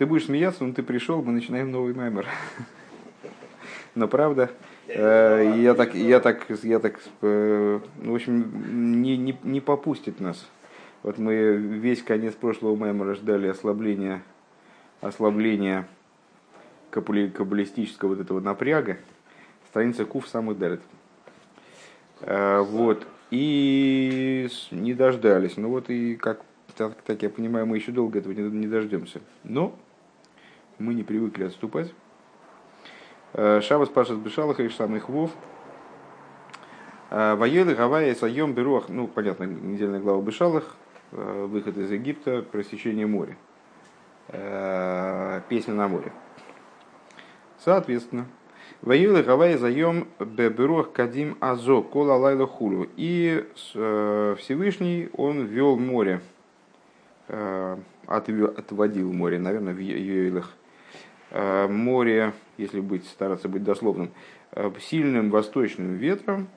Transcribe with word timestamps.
Ты 0.00 0.06
будешь 0.06 0.24
смеяться, 0.24 0.64
но 0.64 0.72
ты 0.72 0.82
пришел, 0.82 1.22
мы 1.22 1.30
начинаем 1.30 1.70
новый 1.70 1.92
маймер. 1.92 2.26
Но 3.94 4.08
правда, 4.08 4.50
э, 4.88 5.56
я 5.58 5.74
так, 5.74 5.94
я 5.94 6.20
так, 6.20 6.46
я 6.62 6.78
так, 6.78 6.98
э, 7.20 7.80
в 7.96 8.14
общем, 8.14 9.02
не, 9.02 9.18
не, 9.18 9.38
не 9.42 9.60
попустит 9.60 10.18
нас. 10.18 10.48
Вот 11.02 11.18
мы 11.18 11.34
весь 11.54 12.02
конец 12.02 12.32
прошлого 12.32 12.76
маймера 12.76 13.14
ждали 13.14 13.48
ослабления, 13.48 14.22
ослабления 15.02 15.86
каббалистического 16.90 18.08
вот 18.14 18.20
этого 18.20 18.40
напряга. 18.40 18.96
Страница 19.68 20.06
Кув 20.06 20.26
самых 20.28 20.58
дарит. 20.58 20.80
Э, 22.22 22.60
вот. 22.60 23.06
И 23.30 24.48
не 24.70 24.94
дождались. 24.94 25.58
Ну 25.58 25.68
вот 25.68 25.90
и 25.90 26.16
как 26.16 26.40
так, 26.74 26.94
так 27.02 27.22
я 27.22 27.28
понимаю, 27.28 27.66
мы 27.66 27.76
еще 27.76 27.92
долго 27.92 28.18
этого 28.18 28.32
не, 28.32 28.40
не 28.44 28.66
дождемся. 28.66 29.20
Но 29.44 29.78
мы 30.80 30.94
не 30.94 31.02
привыкли 31.02 31.44
отступать. 31.44 31.92
Э, 33.34 33.60
Шабас 33.60 33.88
Пашас 33.88 34.16
Бешалах 34.16 34.58
и 34.60 34.68
самых 34.70 35.08
Вов. 35.08 35.30
Э, 37.10 37.34
Воелы 37.36 37.74
Гавайя 37.74 38.14
Сайом 38.14 38.54
Беруах, 38.54 38.88
ну, 38.88 39.06
понятно, 39.06 39.44
недельная 39.44 40.00
глава 40.00 40.22
Бешалах, 40.22 40.74
э, 41.12 41.46
выход 41.48 41.76
из 41.76 41.90
Египта, 41.90 42.42
просечение 42.42 43.06
моря. 43.06 43.36
Песня 45.48 45.74
на 45.74 45.88
море. 45.88 46.12
Соответственно, 47.58 48.26
Воюлы 48.80 49.24
Гавайя 49.24 49.58
Заем 49.58 50.06
Беберуах 50.20 50.92
Кадим 50.92 51.36
Азо 51.40 51.82
Кола 51.82 52.12
Лайла 52.12 52.46
Хулю. 52.46 52.88
И 52.96 53.44
Всевышний 53.72 55.08
он 55.14 55.46
вел 55.46 55.76
море, 55.76 56.20
отводил 58.06 59.12
море, 59.12 59.40
наверное, 59.40 59.74
в 59.74 59.78
Йоилах 59.80 60.54
Э, 60.54 60.59
море, 61.32 62.32
если 62.58 62.80
быть, 62.80 63.06
стараться 63.06 63.48
быть 63.48 63.62
дословным, 63.62 64.10
э, 64.52 64.70
сильным 64.80 65.30
восточным 65.30 65.94
ветром, 65.96 66.48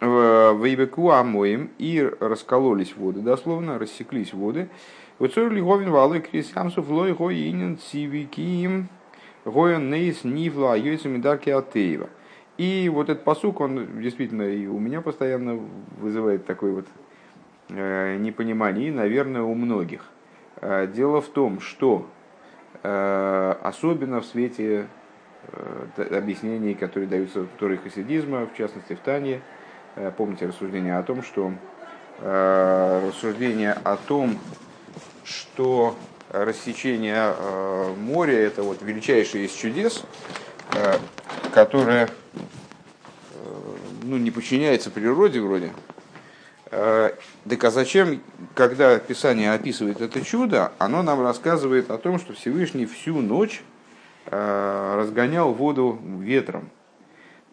в 0.00 0.64
Ибеку 0.64 1.10
Амоим, 1.10 1.70
и 1.78 2.00
раскололись 2.20 2.96
воды, 2.96 3.20
дословно, 3.20 3.78
рассеклись 3.78 4.32
воды. 4.32 4.70
Вот 5.18 5.36
ли 5.36 5.60
говин 5.60 5.90
валы 5.90 6.20
крисямсов 6.20 6.88
лой 6.88 7.12
гоинен 7.12 7.76
цивиким 7.76 8.88
гоен 9.44 9.90
нейс 9.90 10.24
нивла 10.24 10.74
йойцами 10.74 11.18
дарки 11.18 11.50
атеева. 11.50 12.08
И 12.56 12.88
вот 12.88 13.10
этот 13.10 13.24
посук, 13.24 13.60
он 13.60 14.00
действительно 14.00 14.42
и 14.42 14.66
у 14.66 14.78
меня 14.78 15.02
постоянно 15.02 15.60
вызывает 15.98 16.46
такое 16.46 16.72
вот 16.72 16.86
э, 17.68 18.16
непонимание, 18.16 18.88
и, 18.88 18.92
наверное, 18.92 19.42
у 19.42 19.54
многих. 19.54 20.04
Дело 20.62 21.20
в 21.20 21.28
том, 21.28 21.60
что 21.60 22.08
Э, 22.08 22.17
особенно 22.82 24.20
в 24.20 24.26
свете 24.26 24.86
э, 25.52 26.16
объяснений, 26.16 26.74
которые 26.74 27.08
даются 27.08 27.42
в 27.42 27.48
Торе 27.58 27.76
хасидизма, 27.76 28.46
в 28.46 28.56
частности 28.56 28.94
в 28.94 29.00
Тане. 29.00 29.40
Э, 29.96 30.12
помните 30.16 30.46
рассуждение 30.46 30.96
о 30.96 31.02
том, 31.02 31.22
что 31.22 31.52
рассуждение 32.20 33.74
о 33.84 33.96
том, 33.96 34.40
что 35.22 35.94
рассечение 36.32 37.32
моря 37.96 38.32
это 38.32 38.64
вот 38.64 38.82
величайшее 38.82 39.44
из 39.44 39.52
чудес, 39.52 40.02
которое 41.54 42.08
ну, 44.02 44.16
не 44.16 44.32
подчиняется 44.32 44.90
природе 44.90 45.40
вроде, 45.40 45.70
Э, 45.70 45.87
так 46.70 47.64
а 47.64 47.70
зачем, 47.70 48.20
когда 48.54 48.98
Писание 48.98 49.52
описывает 49.52 50.00
это 50.00 50.24
чудо, 50.24 50.72
оно 50.78 51.02
нам 51.02 51.22
рассказывает 51.22 51.90
о 51.90 51.98
том, 51.98 52.18
что 52.18 52.34
Всевышний 52.34 52.86
всю 52.86 53.20
ночь 53.20 53.62
э, 54.26 54.94
разгонял 54.96 55.52
воду 55.52 55.98
ветром. 56.20 56.70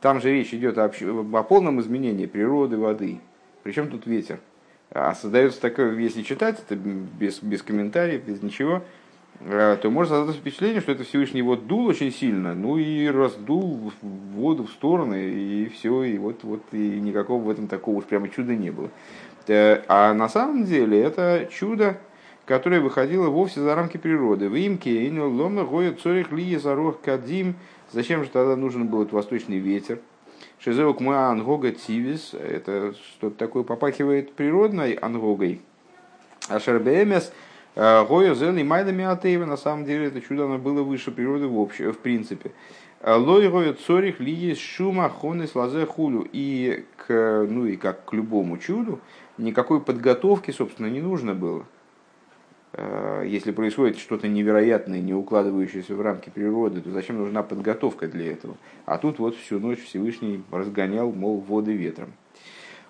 Там 0.01 0.21
же 0.21 0.31
речь 0.31 0.53
идет 0.53 0.77
о, 0.77 0.85
о 0.85 1.43
полном 1.43 1.79
изменении 1.81 2.25
природы 2.25 2.77
воды. 2.77 3.19
Причем 3.63 3.89
тут 3.89 4.05
ветер. 4.05 4.39
А 4.91 5.15
создается 5.15 5.61
такое, 5.61 5.97
если 5.97 6.21
читать 6.21 6.59
это 6.59 6.75
без, 6.75 7.39
без 7.39 7.63
комментариев, 7.63 8.23
без 8.23 8.41
ничего, 8.43 8.77
э, 8.77 9.04
то 9.39 9.89
можно 9.89 10.17
создать 10.17 10.37
впечатление, 10.37 10.81
что 10.81 10.91
это 10.91 11.03
Всевышний 11.03 11.41
вот 11.41 11.67
дул 11.67 11.87
очень 11.87 12.11
сильно, 12.11 12.53
ну 12.53 12.77
и 12.77 13.07
раздул 13.07 13.91
воду 14.01 14.63
в 14.65 14.71
стороны, 14.71 15.29
и 15.29 15.69
все, 15.69 16.03
и 16.03 16.17
вот, 16.17 16.43
вот 16.43 16.61
и 16.71 16.99
никакого 16.99 17.43
в 17.43 17.49
этом 17.49 17.67
такого 17.67 17.97
уж 17.97 18.05
прямо 18.05 18.29
чуда 18.29 18.55
не 18.55 18.71
было. 18.71 18.89
Э, 19.47 19.83
а 19.87 20.13
на 20.13 20.29
самом 20.29 20.63
деле 20.63 21.01
это 21.01 21.47
чудо, 21.51 21.97
которое 22.45 22.79
выходило 22.79 23.29
вовсе 23.29 23.59
за 23.61 23.75
рамки 23.75 23.97
природы. 23.97 24.49
В 24.49 24.55
имке 24.55 25.11
ломна 25.11 25.63
гоя 25.63 25.93
цорих 25.93 26.31
лия 26.31 26.59
зарох 26.59 27.01
кадим. 27.01 27.55
Зачем 27.91 28.23
же 28.23 28.29
тогда 28.29 28.55
нужен 28.55 28.87
был 28.87 29.01
этот 29.01 29.13
восточный 29.13 29.57
ветер? 29.57 29.99
Шизеок 30.59 30.99
мы 30.99 31.15
ангога 31.15 31.71
тивис. 31.71 32.33
Это 32.33 32.93
что-то 32.93 33.35
такое 33.37 33.63
попахивает 33.63 34.33
природной 34.33 34.93
ангогой. 34.93 35.61
А 36.49 36.59
шербемес 36.59 37.31
э, 37.75 38.05
гоя 38.05 38.33
зен 38.33 38.57
и 38.57 38.63
майдами 38.63 39.05
атеева. 39.05 39.45
На 39.45 39.57
самом 39.57 39.85
деле 39.85 40.07
это 40.07 40.21
чудо 40.21 40.45
оно 40.45 40.57
было 40.57 40.83
выше 40.83 41.11
природы 41.11 41.47
в, 41.47 41.59
общем, 41.59 41.91
в 41.91 41.99
принципе. 41.99 42.51
Лой 43.05 43.49
гоя 43.49 43.73
цорих 43.73 44.19
лия 44.19 44.55
шума 44.55 45.09
хонес 45.09 45.53
лазе 45.53 45.85
хулю. 45.85 46.27
И 46.31 46.85
к, 46.97 47.45
ну 47.49 47.65
и 47.65 47.75
как 47.75 48.05
к 48.05 48.13
любому 48.13 48.57
чуду, 48.57 48.99
никакой 49.37 49.81
подготовки, 49.81 50.51
собственно, 50.51 50.87
не 50.87 51.01
нужно 51.01 51.35
было. 51.35 51.65
Э, 52.77 53.23
если 53.25 53.51
происходит 53.51 53.97
что-то 53.97 54.27
невероятное, 54.27 54.99
не 54.99 55.13
укладывающееся 55.13 55.95
в 55.95 56.01
рамки 56.01 56.29
природы, 56.29 56.81
то 56.81 56.91
зачем 56.91 57.17
нужна 57.17 57.41
подготовка 57.41 58.07
для 58.07 58.31
этого? 58.31 58.57
А 58.85 58.97
тут 58.97 59.19
вот 59.19 59.35
всю 59.35 59.59
ночь 59.59 59.83
Всевышний 59.83 60.43
разгонял, 60.51 61.11
мол, 61.11 61.39
воды 61.39 61.73
ветром. 61.73 62.13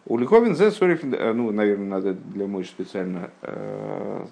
У 0.06 0.18
Лиховин 0.18 0.56
зе 0.56 0.72
э, 0.72 1.34
ну, 1.34 1.52
наверное, 1.52 1.88
надо 1.88 2.14
для 2.14 2.48
Мойши 2.48 2.70
специально 2.70 3.30
э, 3.42 4.26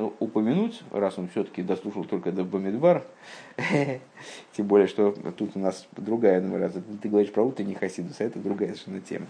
упомянуть, 0.00 0.82
раз 0.90 1.18
он 1.18 1.28
все-таки 1.28 1.62
дослушал 1.62 2.04
только 2.04 2.32
до 2.32 2.44
Бамидбар, 2.44 3.04
тем 4.52 4.66
более, 4.66 4.86
что 4.86 5.12
тут 5.36 5.56
у 5.56 5.58
нас 5.58 5.86
другая, 5.96 6.40
ну, 6.40 6.70
ты 7.00 7.08
говоришь 7.08 7.32
про 7.32 7.42
утренний 7.42 7.74
Хасидус, 7.74 8.20
а 8.20 8.24
это 8.24 8.38
другая 8.38 8.70
совершенно 8.70 9.00
тема. 9.00 9.26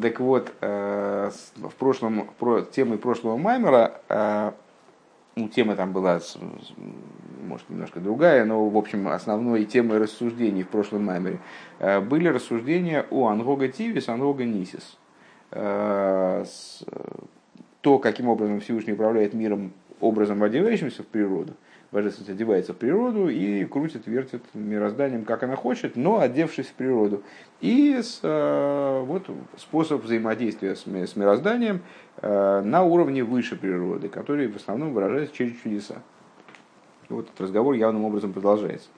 Так 0.00 0.20
вот, 0.20 0.52
э, 0.60 1.30
в 1.56 1.74
прошлом, 1.74 2.28
про, 2.38 2.62
темой 2.62 2.98
прошлого 2.98 3.36
Маймера, 3.36 4.00
э, 4.08 4.52
ну, 5.34 5.48
тема 5.48 5.74
там 5.74 5.92
была, 5.92 6.20
может, 7.44 7.68
немножко 7.68 7.98
другая, 7.98 8.44
но, 8.44 8.68
в 8.68 8.76
общем, 8.76 9.08
основной 9.08 9.64
темой 9.64 9.98
рассуждений 9.98 10.62
в 10.62 10.68
прошлом 10.68 11.06
Маймере 11.06 11.40
э, 11.80 12.00
были 12.00 12.28
рассуждения 12.28 13.06
о 13.10 13.28
Ангога 13.28 13.68
Тивис, 13.68 14.08
Ангога 14.08 14.44
Нисис. 14.44 14.98
То, 17.82 17.98
каким 17.98 18.28
образом 18.28 18.60
Всевышний 18.60 18.94
управляет 18.94 19.34
миром, 19.34 19.72
образом 20.00 20.42
одевающимся 20.42 21.02
в 21.02 21.06
природу– 21.06 21.52
божественность 21.92 22.30
одевается 22.30 22.72
в 22.72 22.78
природу 22.78 23.28
и 23.28 23.64
крутит, 23.66 24.06
вертит 24.06 24.42
мирозданием, 24.54 25.24
как 25.24 25.42
она 25.42 25.56
хочет, 25.56 25.94
но 25.94 26.20
одевшись 26.20 26.66
в 26.66 26.72
природу. 26.72 27.22
И 27.60 28.00
с, 28.02 28.20
э, 28.22 29.02
вот 29.06 29.26
способ 29.58 30.02
взаимодействия 30.02 30.74
с, 30.74 30.84
с 30.86 31.16
мирозданием 31.16 31.82
э, 32.22 32.62
на 32.64 32.82
уровне 32.82 33.22
выше 33.22 33.56
природы, 33.56 34.08
который 34.08 34.48
в 34.48 34.56
основном 34.56 34.94
выражается 34.94 35.36
через 35.36 35.60
чудеса. 35.60 35.96
Вот 37.10 37.26
этот 37.26 37.42
разговор 37.42 37.74
явным 37.74 38.06
образом 38.06 38.32
продолжается. 38.32 38.88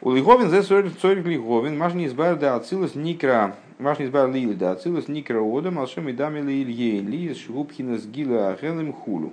У 0.00 0.12
Лиговин 0.12 0.50
зе 0.50 0.62
цорик 0.62 1.26
Лиговин, 1.26 1.76
машни 1.76 2.06
избавил 2.06 2.36
да 2.36 2.54
ацилус 2.54 2.94
никра, 2.94 3.56
машни 3.78 4.06
избавил 4.06 4.32
ли 4.32 4.54
да 4.54 4.72
ацилус 4.72 5.08
никра 5.08 5.40
ода, 5.40 5.70
малшем 5.70 6.08
и 6.08 6.12
дами 6.12 6.40
ли 6.40 6.62
ильейн, 6.62 7.08
ли 7.08 7.34
шгубхина 7.34 7.98
сгила 7.98 8.50
ахелем 8.50 8.92
хулу. 8.92 9.32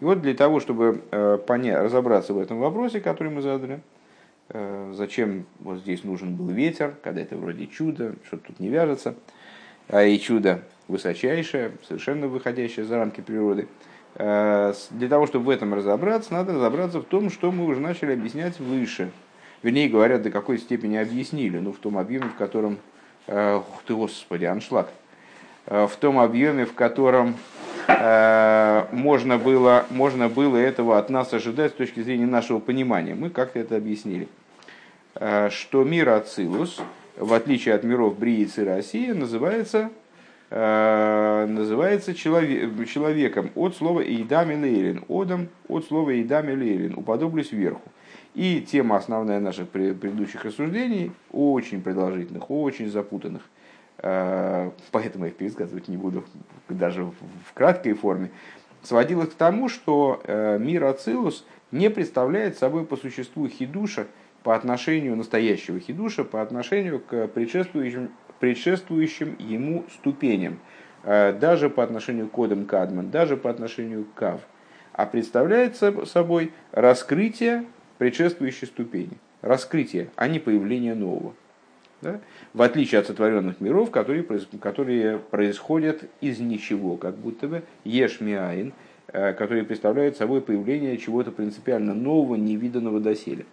И 0.00 0.04
вот 0.04 0.22
для 0.22 0.34
того, 0.34 0.60
чтобы 0.60 1.02
э, 1.10 1.38
понять, 1.46 1.82
разобраться 1.82 2.34
в 2.34 2.38
этом 2.38 2.58
вопросе, 2.58 3.00
который 3.00 3.32
мы 3.32 3.42
задали, 3.42 3.80
э, 4.48 4.92
зачем 4.94 5.46
вот 5.60 5.78
здесь 5.78 6.04
нужен 6.04 6.34
был 6.34 6.48
ветер, 6.48 6.94
когда 7.02 7.20
это 7.20 7.36
вроде 7.36 7.66
чудо, 7.66 8.14
что-то 8.26 8.48
тут 8.48 8.60
не 8.60 8.68
вяжется, 8.68 9.14
а 9.88 10.02
и 10.02 10.18
чудо 10.18 10.62
высочайшее, 10.88 11.72
совершенно 11.86 12.28
выходящее 12.28 12.84
за 12.84 12.96
рамки 12.96 13.20
природы. 13.20 13.68
Э, 14.16 14.72
для 14.90 15.08
того, 15.08 15.26
чтобы 15.26 15.46
в 15.46 15.50
этом 15.50 15.74
разобраться, 15.74 16.32
надо 16.32 16.54
разобраться 16.54 17.00
в 17.00 17.04
том, 17.04 17.30
что 17.30 17.52
мы 17.52 17.66
уже 17.66 17.80
начали 17.80 18.12
объяснять 18.12 18.58
выше. 18.58 19.10
Вернее 19.62 19.88
говоря, 19.88 20.18
до 20.18 20.30
какой 20.30 20.58
степени 20.58 20.96
объяснили, 20.96 21.58
ну, 21.58 21.72
в 21.72 21.78
том 21.78 21.98
объеме, 21.98 22.26
в 22.26 22.34
котором... 22.34 22.78
Ух 23.28 23.82
ты, 23.86 23.94
господи, 23.94 24.44
аншлаг. 24.44 24.88
В 25.66 25.92
том 26.00 26.18
объеме, 26.18 26.64
в 26.64 26.74
котором 26.74 27.36
Э, 27.88 28.86
можно 28.92 29.38
было, 29.38 29.86
можно 29.90 30.28
было 30.28 30.56
этого 30.56 30.98
от 30.98 31.10
нас 31.10 31.32
ожидать 31.32 31.72
с 31.72 31.74
точки 31.74 32.00
зрения 32.00 32.26
нашего 32.26 32.58
понимания. 32.58 33.14
Мы 33.14 33.30
как-то 33.30 33.58
это 33.58 33.76
объяснили. 33.76 34.28
Э, 35.14 35.50
что 35.50 35.84
мир 35.84 36.10
Ацилус, 36.10 36.80
в 37.16 37.32
отличие 37.32 37.74
от 37.74 37.84
миров 37.84 38.18
Бриицы 38.18 38.62
и 38.62 38.64
России, 38.64 39.10
называется 39.10 39.90
называется 40.54 42.14
человек, 42.14 42.86
человеком 42.86 43.50
от 43.54 43.74
слова 43.74 44.02
«эйдами 44.02 44.54
лейлин», 44.54 45.02
«одам» 45.08 45.48
от 45.66 45.86
слова 45.86 46.10
«эйдами 46.10 46.54
лейлин», 46.54 46.92
«уподоблюсь 46.94 47.52
вверху». 47.52 47.80
И 48.34 48.60
тема 48.60 48.96
основная 48.96 49.40
наших 49.40 49.68
предыдущих 49.68 50.44
рассуждений, 50.44 51.12
очень 51.30 51.82
продолжительных, 51.82 52.50
очень 52.50 52.88
запутанных, 52.90 53.42
поэтому 53.98 55.24
я 55.24 55.30
их 55.30 55.36
пересказывать 55.36 55.88
не 55.88 55.98
буду 55.98 56.24
даже 56.70 57.04
в 57.04 57.52
краткой 57.52 57.92
форме, 57.92 58.30
сводилась 58.82 59.28
к 59.28 59.34
тому, 59.34 59.68
что 59.68 60.22
мир 60.58 60.84
Ацилус 60.84 61.44
не 61.72 61.90
представляет 61.90 62.56
собой 62.56 62.86
по 62.86 62.96
существу 62.96 63.48
хидуша 63.48 64.06
по 64.42 64.54
отношению 64.54 65.16
настоящего 65.16 65.78
хидуша, 65.78 66.24
по 66.24 66.42
отношению 66.42 67.00
к 67.00 67.28
предшествующим, 67.28 68.10
предшествующим 68.40 69.36
ему 69.38 69.84
ступеням, 69.94 70.58
э, 71.04 71.32
даже 71.32 71.70
по 71.70 71.82
отношению 71.82 72.28
к 72.28 72.32
кодам 72.32 72.64
Кадман, 72.66 73.10
даже 73.10 73.36
по 73.36 73.50
отношению 73.50 74.04
к 74.04 74.14
Кав, 74.14 74.40
а 74.92 75.06
представляет 75.06 75.76
собой 75.76 76.52
раскрытие 76.72 77.64
предшествующей 78.02 78.66
ступени. 78.66 79.18
Раскрытие, 79.40 80.10
а 80.16 80.28
не 80.28 80.38
появление 80.38 80.94
нового. 80.94 81.34
Да? 82.00 82.20
В 82.52 82.62
отличие 82.62 83.00
от 83.00 83.06
сотворенных 83.06 83.60
миров, 83.60 83.90
которые, 83.90 84.24
которые 84.60 85.18
происходят 85.18 86.04
из 86.20 86.40
ничего, 86.40 86.96
как 86.96 87.16
будто 87.16 87.48
бы 87.48 87.62
ешмиаин, 87.84 88.72
Э, 89.14 89.34
которые 89.34 89.64
представляют 89.64 90.16
собой 90.16 90.40
появление 90.40 90.96
чего-то 90.96 91.32
принципиально 91.32 91.92
нового, 91.92 92.36
невиданного 92.36 92.98
доселе. 92.98 93.44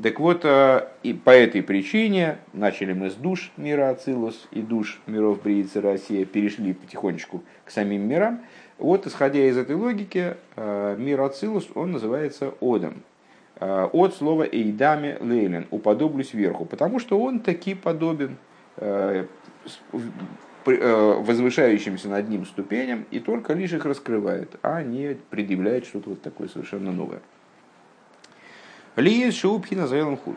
Так 0.00 0.20
вот, 0.20 0.42
э, 0.44 0.86
и 1.02 1.12
по 1.14 1.30
этой 1.30 1.64
причине 1.64 2.38
начали 2.52 2.92
мы 2.92 3.10
с 3.10 3.14
душ 3.14 3.50
мира 3.56 3.90
Ацилус 3.90 4.46
и 4.52 4.60
душ 4.60 5.00
миров 5.06 5.42
Бриицы 5.42 5.80
Россия, 5.80 6.24
перешли 6.24 6.74
потихонечку 6.74 7.42
к 7.64 7.70
самим 7.72 8.06
мирам. 8.08 8.42
Вот, 8.78 9.08
исходя 9.08 9.40
из 9.40 9.56
этой 9.56 9.74
логики, 9.74 10.36
э, 10.54 10.96
мир 10.96 11.22
Ацилус, 11.22 11.68
он 11.74 11.90
называется 11.90 12.54
Одом. 12.60 13.02
От 13.60 14.14
слова 14.14 14.44
«эйдаме 14.44 15.18
лейлен»– 15.20 15.66
«уподоблюсь 15.70 16.32
вверху», 16.32 16.64
потому 16.64 17.00
что 17.00 17.20
он 17.20 17.40
таки 17.40 17.74
подобен 17.74 18.36
Э, 20.70 21.14
возвышающимся 21.20 22.08
над 22.08 22.28
ним 22.28 22.44
ступеням 22.44 23.06
и 23.10 23.20
только 23.20 23.54
лишь 23.54 23.72
их 23.72 23.86
раскрывает, 23.86 24.56
а 24.62 24.82
не 24.82 25.16
предъявляет 25.30 25.86
что-то 25.86 26.10
вот 26.10 26.20
такое 26.20 26.48
совершенно 26.48 26.92
новое. 26.92 27.20
Лиес 28.96 29.34
шубхи 29.34 29.74
назовем 29.74 30.18
худ. 30.18 30.36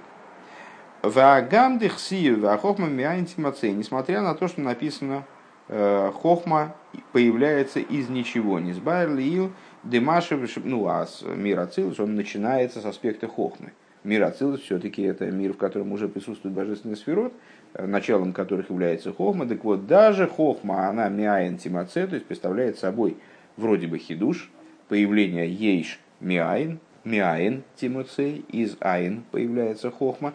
Вагам 1.01 1.79
дехсию 1.79 2.39
вахохма 2.39 2.87
миантимацей. 2.87 3.73
Несмотря 3.73 4.21
на 4.21 4.33
то, 4.33 4.47
что 4.47 4.61
написано 4.61 5.25
э, 5.67 6.11
хохма 6.13 6.75
появляется 7.11 7.79
из 7.79 8.07
ничего. 8.07 8.59
Не 8.59 8.71
лиил 8.71 9.51
демашев, 9.83 10.39
ну 10.63 10.87
а 10.87 11.07
мир 11.35 11.59
Ацилус, 11.59 11.99
он 11.99 12.15
начинается 12.15 12.81
с 12.81 12.85
аспекта 12.85 13.27
хохмы. 13.27 13.73
Мир 14.03 14.23
Ацилус 14.23 14.61
все-таки 14.61 15.03
это 15.03 15.29
мир, 15.29 15.53
в 15.53 15.57
котором 15.57 15.91
уже 15.91 16.07
присутствует 16.07 16.55
божественный 16.55 16.97
сферот, 16.97 17.33
Э, 17.73 17.85
началом 17.85 18.33
которых 18.33 18.69
является 18.69 19.13
хохма. 19.13 19.45
Так 19.47 19.63
вот, 19.63 19.87
даже 19.87 20.27
хохма, 20.27 20.89
она 20.89 21.07
миаин 21.07 21.57
тимаце, 21.57 22.05
то 22.05 22.15
есть 22.15 22.25
представляет 22.25 22.77
собой 22.77 23.15
вроде 23.55 23.87
бы 23.87 23.97
хидуш, 23.97 24.51
появление 24.89 25.49
ейш 25.49 25.99
миаин, 26.19 26.79
миаин 27.05 27.63
тимаце, 27.77 28.43
из 28.49 28.75
айн 28.81 29.23
появляется 29.31 29.89
хохма. 29.89 30.33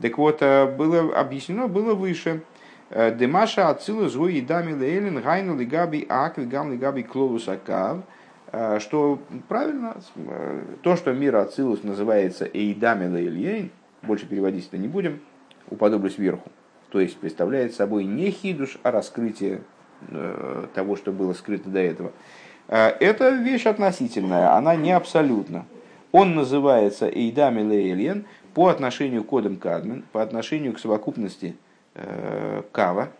Так 0.00 0.16
вот, 0.16 0.42
э, 0.42 0.66
было 0.66 1.18
объяснено, 1.18 1.66
было 1.66 1.94
выше, 1.94 2.42
э, 2.90 3.12
Демаша 3.12 3.68
ацилу 3.68 4.08
згу 4.08 4.28
и 4.28 4.40
дами 4.40 4.72
лейлин 4.72 5.20
гайну 5.20 5.58
лигаби 5.58 6.06
ак 6.08 6.38
вигам 6.38 6.70
лигаби 6.70 7.02
клолус 7.02 7.48
акав, 7.48 8.04
что 8.80 9.18
правильно, 9.48 9.96
то, 10.82 10.96
что 10.96 11.12
мир 11.12 11.36
Ацилус 11.36 11.82
называется 11.82 12.48
Эйдами 12.52 13.06
Лейльейн, 13.06 13.70
больше 14.02 14.26
переводить 14.26 14.68
это 14.68 14.78
не 14.78 14.88
будем, 14.88 15.20
уподоблюсь 15.68 16.14
сверху, 16.14 16.50
то 16.90 17.00
есть 17.00 17.16
представляет 17.18 17.74
собой 17.74 18.04
не 18.04 18.30
хидуш, 18.30 18.78
а 18.82 18.90
раскрытие 18.90 19.62
э, 20.08 20.66
того, 20.74 20.96
что 20.96 21.12
было 21.12 21.32
скрыто 21.32 21.68
до 21.68 21.80
этого. 21.80 22.12
Э, 22.68 22.88
это 22.88 23.30
вещь 23.30 23.66
относительная, 23.66 24.54
она 24.54 24.76
не 24.76 24.92
абсолютна. 24.92 25.66
Он 26.12 26.34
называется 26.34 27.08
Эйдами 27.08 27.62
Лейлен 27.62 28.26
по 28.54 28.68
отношению 28.68 29.24
к 29.24 29.26
кодам 29.26 29.56
Кадмен, 29.56 30.04
по 30.12 30.22
отношению 30.22 30.72
к 30.72 30.78
совокупности 30.78 31.56
э, 31.94 32.62
Кава, 32.72 33.10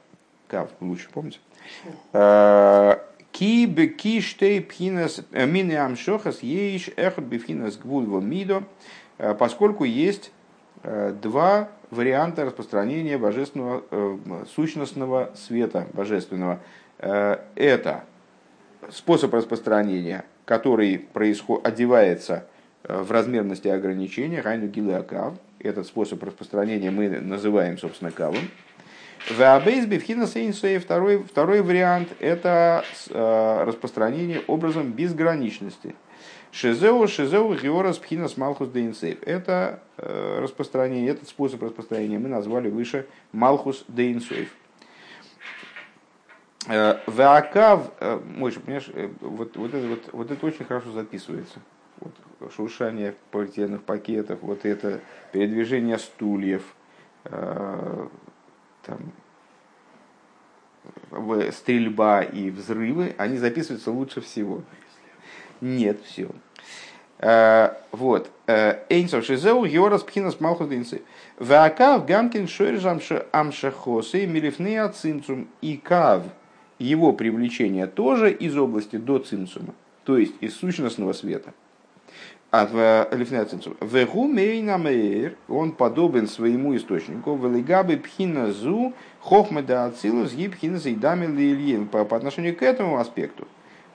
Кав 0.48 0.70
лучше 0.80 1.08
помните, 1.12 1.40
Ки 3.36 3.66
бекиштей 3.66 4.62
пхинас 4.62 5.20
мины 5.30 5.76
амшохас 5.76 6.42
еиш 6.42 6.88
эхот 6.96 7.24
бифхинас 7.24 7.76
гвульво 7.76 8.20
мидо, 8.20 8.64
поскольку 9.38 9.84
есть 9.84 10.32
два 10.82 11.68
варианта 11.90 12.44
распространения 12.44 13.18
божественного 13.18 13.84
э, 13.90 14.16
сущностного 14.54 15.32
света 15.34 15.86
божественного. 15.92 16.60
Э, 16.98 17.38
это 17.54 18.04
способ 18.90 19.34
распространения, 19.34 20.24
который 20.44 20.98
происход, 20.98 21.66
одевается 21.66 22.46
э, 22.84 23.02
в 23.02 23.10
размерности 23.10 23.68
ограничения, 23.68 24.42
хайну 24.42 24.66
гилакав. 24.66 25.34
Этот 25.58 25.86
способ 25.86 26.22
распространения 26.22 26.90
мы 26.90 27.08
называем, 27.08 27.78
собственно, 27.78 28.10
кавом. 28.10 28.50
Второй, 30.80 31.22
второй 31.22 31.62
вариант– 31.62 32.08
это 32.20 32.84
распространение 33.10 34.42
образом 34.46 34.92
безграничности– 34.92 35.94
Шизеу, 36.56 37.06
шизеу, 37.06 37.54
георас, 37.54 37.98
пхинас, 37.98 38.38
малхус, 38.38 38.70
дейнсейф. 38.70 39.18
Это 39.24 39.82
э, 39.98 40.38
распространение, 40.40 41.10
этот 41.10 41.28
способ 41.28 41.62
распространения 41.62 42.18
мы 42.18 42.30
назвали 42.30 42.70
выше 42.70 43.06
малхус, 43.32 43.84
дейнсейф. 43.88 44.48
Э, 46.66 46.96
Ваакав, 47.06 47.90
э, 48.00 48.18
Мойша, 48.24 48.60
понимаешь, 48.60 48.90
вот, 49.20 49.54
вот, 49.54 49.74
это, 49.74 49.86
вот, 49.86 50.08
вот 50.12 50.30
это 50.30 50.46
очень 50.46 50.64
хорошо 50.64 50.92
записывается. 50.92 51.60
Вот, 52.00 52.14
шуршание 52.54 53.14
полиэтиленовых 53.32 53.82
пакетов, 53.82 54.38
вот 54.40 54.64
это 54.64 55.00
передвижение 55.32 55.98
стульев, 55.98 56.62
там, 58.86 59.12
стрельба 61.52 62.22
и 62.22 62.50
взрывы, 62.50 63.14
они 63.18 63.38
записываются 63.38 63.90
лучше 63.90 64.20
всего. 64.20 64.62
Нет, 65.60 66.00
все. 66.04 66.30
Э, 67.18 67.74
вот. 67.92 68.30
Э, 68.46 68.84
Эйнсов 68.88 69.24
шизеу 69.24 69.64
йорас 69.64 70.02
пхинас 70.02 70.40
малхус 70.40 70.68
динцы. 70.68 71.02
Ваакав 71.38 72.06
гамкин 72.06 72.46
шойржам 72.46 73.00
амшахосы 73.32 74.26
милифны 74.26 74.78
ацинцум 74.78 75.49
и 75.61 75.76
кав. 75.76 76.22
Его 76.78 77.12
привлечение 77.14 77.87
тоже 77.87 78.30
из 78.30 78.56
области 78.56 78.96
до 78.96 79.18
цинцума, 79.18 79.75
то 80.04 80.18
есть 80.18 80.34
из 80.42 80.54
сущностного 80.54 81.14
света. 81.14 81.54
А 82.56 82.66
в 82.66 83.14
лифнецинцум. 83.14 83.76
Вегу 83.82 84.26
мейнамейр, 84.26 85.36
он 85.46 85.72
подобен 85.72 86.26
своему 86.26 86.75
источнику. 86.75 87.36
Велигабы 87.36 87.98
пхиназу 87.98 88.94
хохмеда 89.20 89.84
ацилус 89.84 90.32
гибхинас 90.32 90.86
и 90.86 90.94
дамил 90.94 91.86
по 91.86 92.16
отношению 92.16 92.56
к 92.56 92.62
этому 92.62 92.98
аспекту 92.98 93.46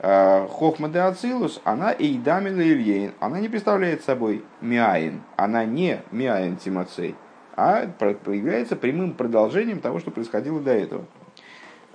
Э, 0.03 0.47
Хохма 0.47 0.89
де 0.89 0.99
Ацилус, 0.99 1.61
она 1.63 1.93
эйдамин 1.93 2.59
ильейн, 2.59 3.13
она 3.19 3.39
не 3.39 3.49
представляет 3.49 4.03
собой 4.03 4.43
миаин, 4.59 5.21
она 5.35 5.63
не 5.63 6.01
миаин 6.11 6.57
тимацей, 6.57 7.13
а 7.55 7.85
проявляется 7.99 8.75
прямым 8.75 9.13
продолжением 9.13 9.79
того, 9.79 9.99
что 9.99 10.09
происходило 10.09 10.59
до 10.59 10.71
этого. 10.71 11.05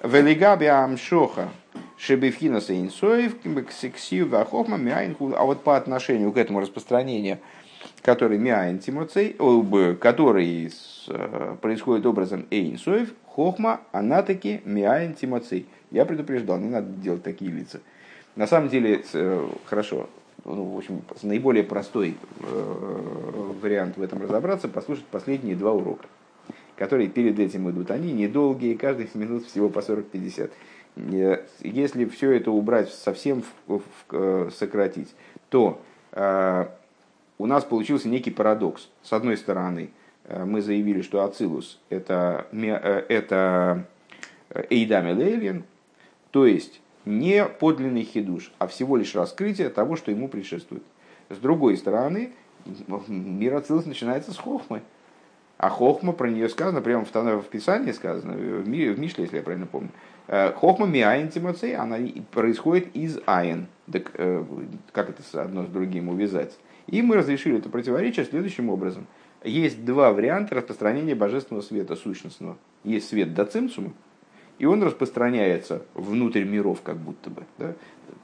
Велигаби 0.03 0.67
амшоха 0.67 1.49
шебефхина 1.97 2.61
сейнсоев 2.61 3.37
ксексию 3.69 4.29
вахохма 4.29 4.77
миаин 4.77 5.17
А 5.37 5.45
вот 5.45 5.63
по 5.63 5.77
отношению 5.77 6.33
к 6.33 6.37
этому 6.37 6.61
распространению, 6.61 7.39
который 8.03 8.39
миаин 8.39 8.79
тимацей, 8.79 9.37
который 10.01 10.73
происходит 11.61 12.07
образом 12.07 12.47
эйнсоев, 12.51 13.13
хохма, 13.27 13.81
она 13.93 14.23
таки 14.23 14.61
миаин 14.65 15.15
тимацей. 15.15 15.67
Я 15.91 16.05
предупреждал, 16.05 16.59
не 16.59 16.69
надо 16.69 16.89
делать 16.89 17.23
такие 17.23 17.51
лица. 17.51 17.81
На 18.35 18.47
самом 18.47 18.69
деле, 18.69 19.03
э, 19.15 19.49
хорошо, 19.65 20.09
ну, 20.45 20.65
в 20.75 20.79
общем, 20.79 21.03
наиболее 21.23 21.65
простой 21.65 22.17
э, 22.41 23.53
вариант 23.63 23.97
в 23.97 24.03
этом 24.03 24.23
разобраться, 24.23 24.69
послушать 24.69 25.07
последние 25.07 25.57
два 25.57 25.73
урока, 25.73 26.07
которые 26.77 27.09
перед 27.09 27.39
этим 27.39 27.69
идут. 27.71 27.91
Они 27.91 28.13
недолгие, 28.13 28.77
каждых 28.77 29.15
минут 29.15 29.47
всего 29.47 29.69
по 29.69 29.81
40-50. 29.81 30.51
Если 31.61 32.05
все 32.07 32.33
это 32.33 32.51
убрать, 32.51 32.91
совсем 32.91 33.43
в, 33.67 33.79
в, 33.79 33.83
э, 34.13 34.51
сократить, 34.55 35.15
то 35.51 35.81
э, 36.13 36.67
у 37.39 37.47
нас 37.47 37.65
получился 37.65 38.09
некий 38.09 38.31
парадокс. 38.31 38.89
С 39.03 39.13
одной 39.13 39.37
стороны, 39.37 39.91
э, 40.25 40.45
мы 40.45 40.63
заявили, 40.63 41.03
что 41.03 41.23
Ацилус 41.25 41.79
это, 41.91 42.47
это 43.09 43.87
Эйдами 44.71 45.13
Лейлин, 45.13 45.65
То 46.31 46.47
есть 46.47 46.81
не 47.05 47.45
подлинный 47.45 48.05
хидуш, 48.05 48.53
а 48.59 48.67
всего 48.67 48.97
лишь 48.97 49.15
раскрытие 49.15 49.69
того, 49.69 49.97
что 49.97 50.11
ему 50.11 50.29
предшествует. 50.29 50.83
С 51.29 51.37
другой 51.37 51.77
стороны, 51.77 52.33
мир 53.07 53.55
Ацилус 53.55 53.85
начинается 53.85 54.33
с 54.33 54.39
хохмы. 54.39 54.83
А 55.59 55.71
хохма, 55.71 56.13
про 56.13 56.29
нее 56.29 56.49
сказано, 56.49 56.83
прямо 56.83 57.05
в, 57.05 57.13
в 57.13 57.49
Писании 57.49 57.93
сказано, 57.93 58.35
в, 58.35 58.63
в 58.63 58.69
Мишле, 58.99 59.25
если 59.25 59.37
я 59.39 59.43
правильно 59.43 59.67
помню. 59.67 59.91
Э, 60.29 60.53
хохма 60.53 60.87
миаин 60.87 61.29
тимоцей, 61.29 61.75
она 61.75 61.99
происходит 62.31 62.95
из 62.95 63.19
айн. 63.27 63.67
Так 63.91 64.11
э, 64.15 64.45
как 64.93 65.09
это 65.09 65.23
одно 65.43 65.65
с 65.65 65.69
другим 65.69 66.09
увязать? 66.09 66.59
И 66.87 67.01
мы 67.01 67.17
разрешили 67.17 67.59
это 67.59 67.69
противоречие 67.71 68.27
следующим 68.27 68.69
образом. 68.69 69.07
Есть 69.45 69.85
два 69.85 70.13
варианта 70.13 70.57
распространения 70.57 71.15
божественного 71.15 71.63
света 71.63 71.97
сущностного. 71.97 72.57
Есть 72.85 73.09
свет 73.09 73.33
до 73.33 73.45
цимсума, 73.45 73.93
и 74.59 74.67
он 74.67 74.83
распространяется 74.83 75.83
внутрь 75.95 76.45
миров, 76.45 76.83
как 76.83 76.97
будто 76.97 77.31
бы. 77.31 77.45
Да? 77.59 77.73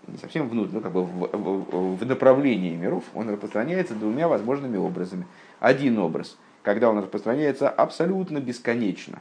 Не 0.06 0.18
совсем 0.18 0.48
внутрь, 0.48 0.74
но 0.74 0.80
как 0.80 0.92
бы 0.92 1.04
в, 1.04 1.28
в, 1.32 1.96
в 1.96 2.06
направлении 2.06 2.74
миров 2.76 3.04
он 3.14 3.30
распространяется 3.30 3.94
двумя 3.94 4.28
возможными 4.28 4.76
образами. 4.76 5.26
Один 5.60 5.98
образ– 5.98 6.36
когда 6.62 6.90
он 6.90 6.99
распространяется 6.99 7.69
абсолютно 7.69 8.40
бесконечно, 8.40 9.21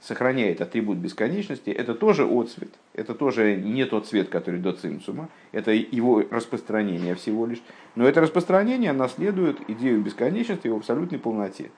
сохраняет 0.00 0.60
атрибут 0.60 0.98
бесконечности, 0.98 1.70
это 1.70 1.94
тоже 1.94 2.24
отцвет, 2.24 2.70
это 2.94 3.14
тоже 3.14 3.56
не 3.56 3.84
тот 3.84 4.06
цвет, 4.06 4.30
который 4.30 4.58
до 4.58 4.72
цимсума, 4.72 5.28
это 5.52 5.72
его 5.72 6.24
распространение 6.30 7.14
всего 7.14 7.46
лишь, 7.46 7.62
но 7.94 8.08
это 8.08 8.20
распространение 8.20 8.92
наследует 8.92 9.58
идею 9.68 10.00
бесконечности 10.00 10.68
в 10.68 10.76
абсолютной 10.76 11.18
полноте. 11.18 11.70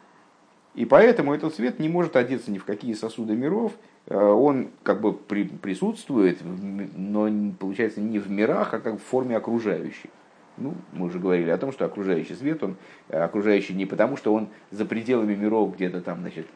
И 0.74 0.86
поэтому 0.86 1.34
этот 1.34 1.54
цвет 1.54 1.80
не 1.80 1.88
может 1.88 2.16
одеться 2.16 2.50
ни 2.50 2.58
в 2.58 2.64
какие 2.64 2.94
сосуды 2.94 3.34
миров, 3.34 3.72
э, 4.06 4.16
он 4.16 4.70
как 4.82 5.02
бы 5.02 5.12
присутствует, 5.12 6.38
но 6.42 7.28
получается 7.58 8.00
не 8.00 8.18
в 8.18 8.30
мирах, 8.30 8.72
а 8.72 8.78
как 8.78 8.94
в 8.94 9.02
форме 9.02 9.36
окружающей. 9.36 10.08
Ну, 10.56 10.74
мы 10.92 11.06
уже 11.06 11.18
говорили 11.18 11.50
о 11.50 11.58
том, 11.58 11.72
что 11.72 11.84
окружающий 11.84 12.34
свет, 12.34 12.62
он 12.62 12.76
э, 13.08 13.18
окружающий 13.18 13.74
не 13.74 13.86
потому, 13.86 14.16
что 14.16 14.34
он 14.34 14.48
за 14.70 14.84
пределами 14.84 15.34
миров 15.34 15.74
где-то 15.74 16.02
там, 16.02 16.20
значит, 16.20 16.46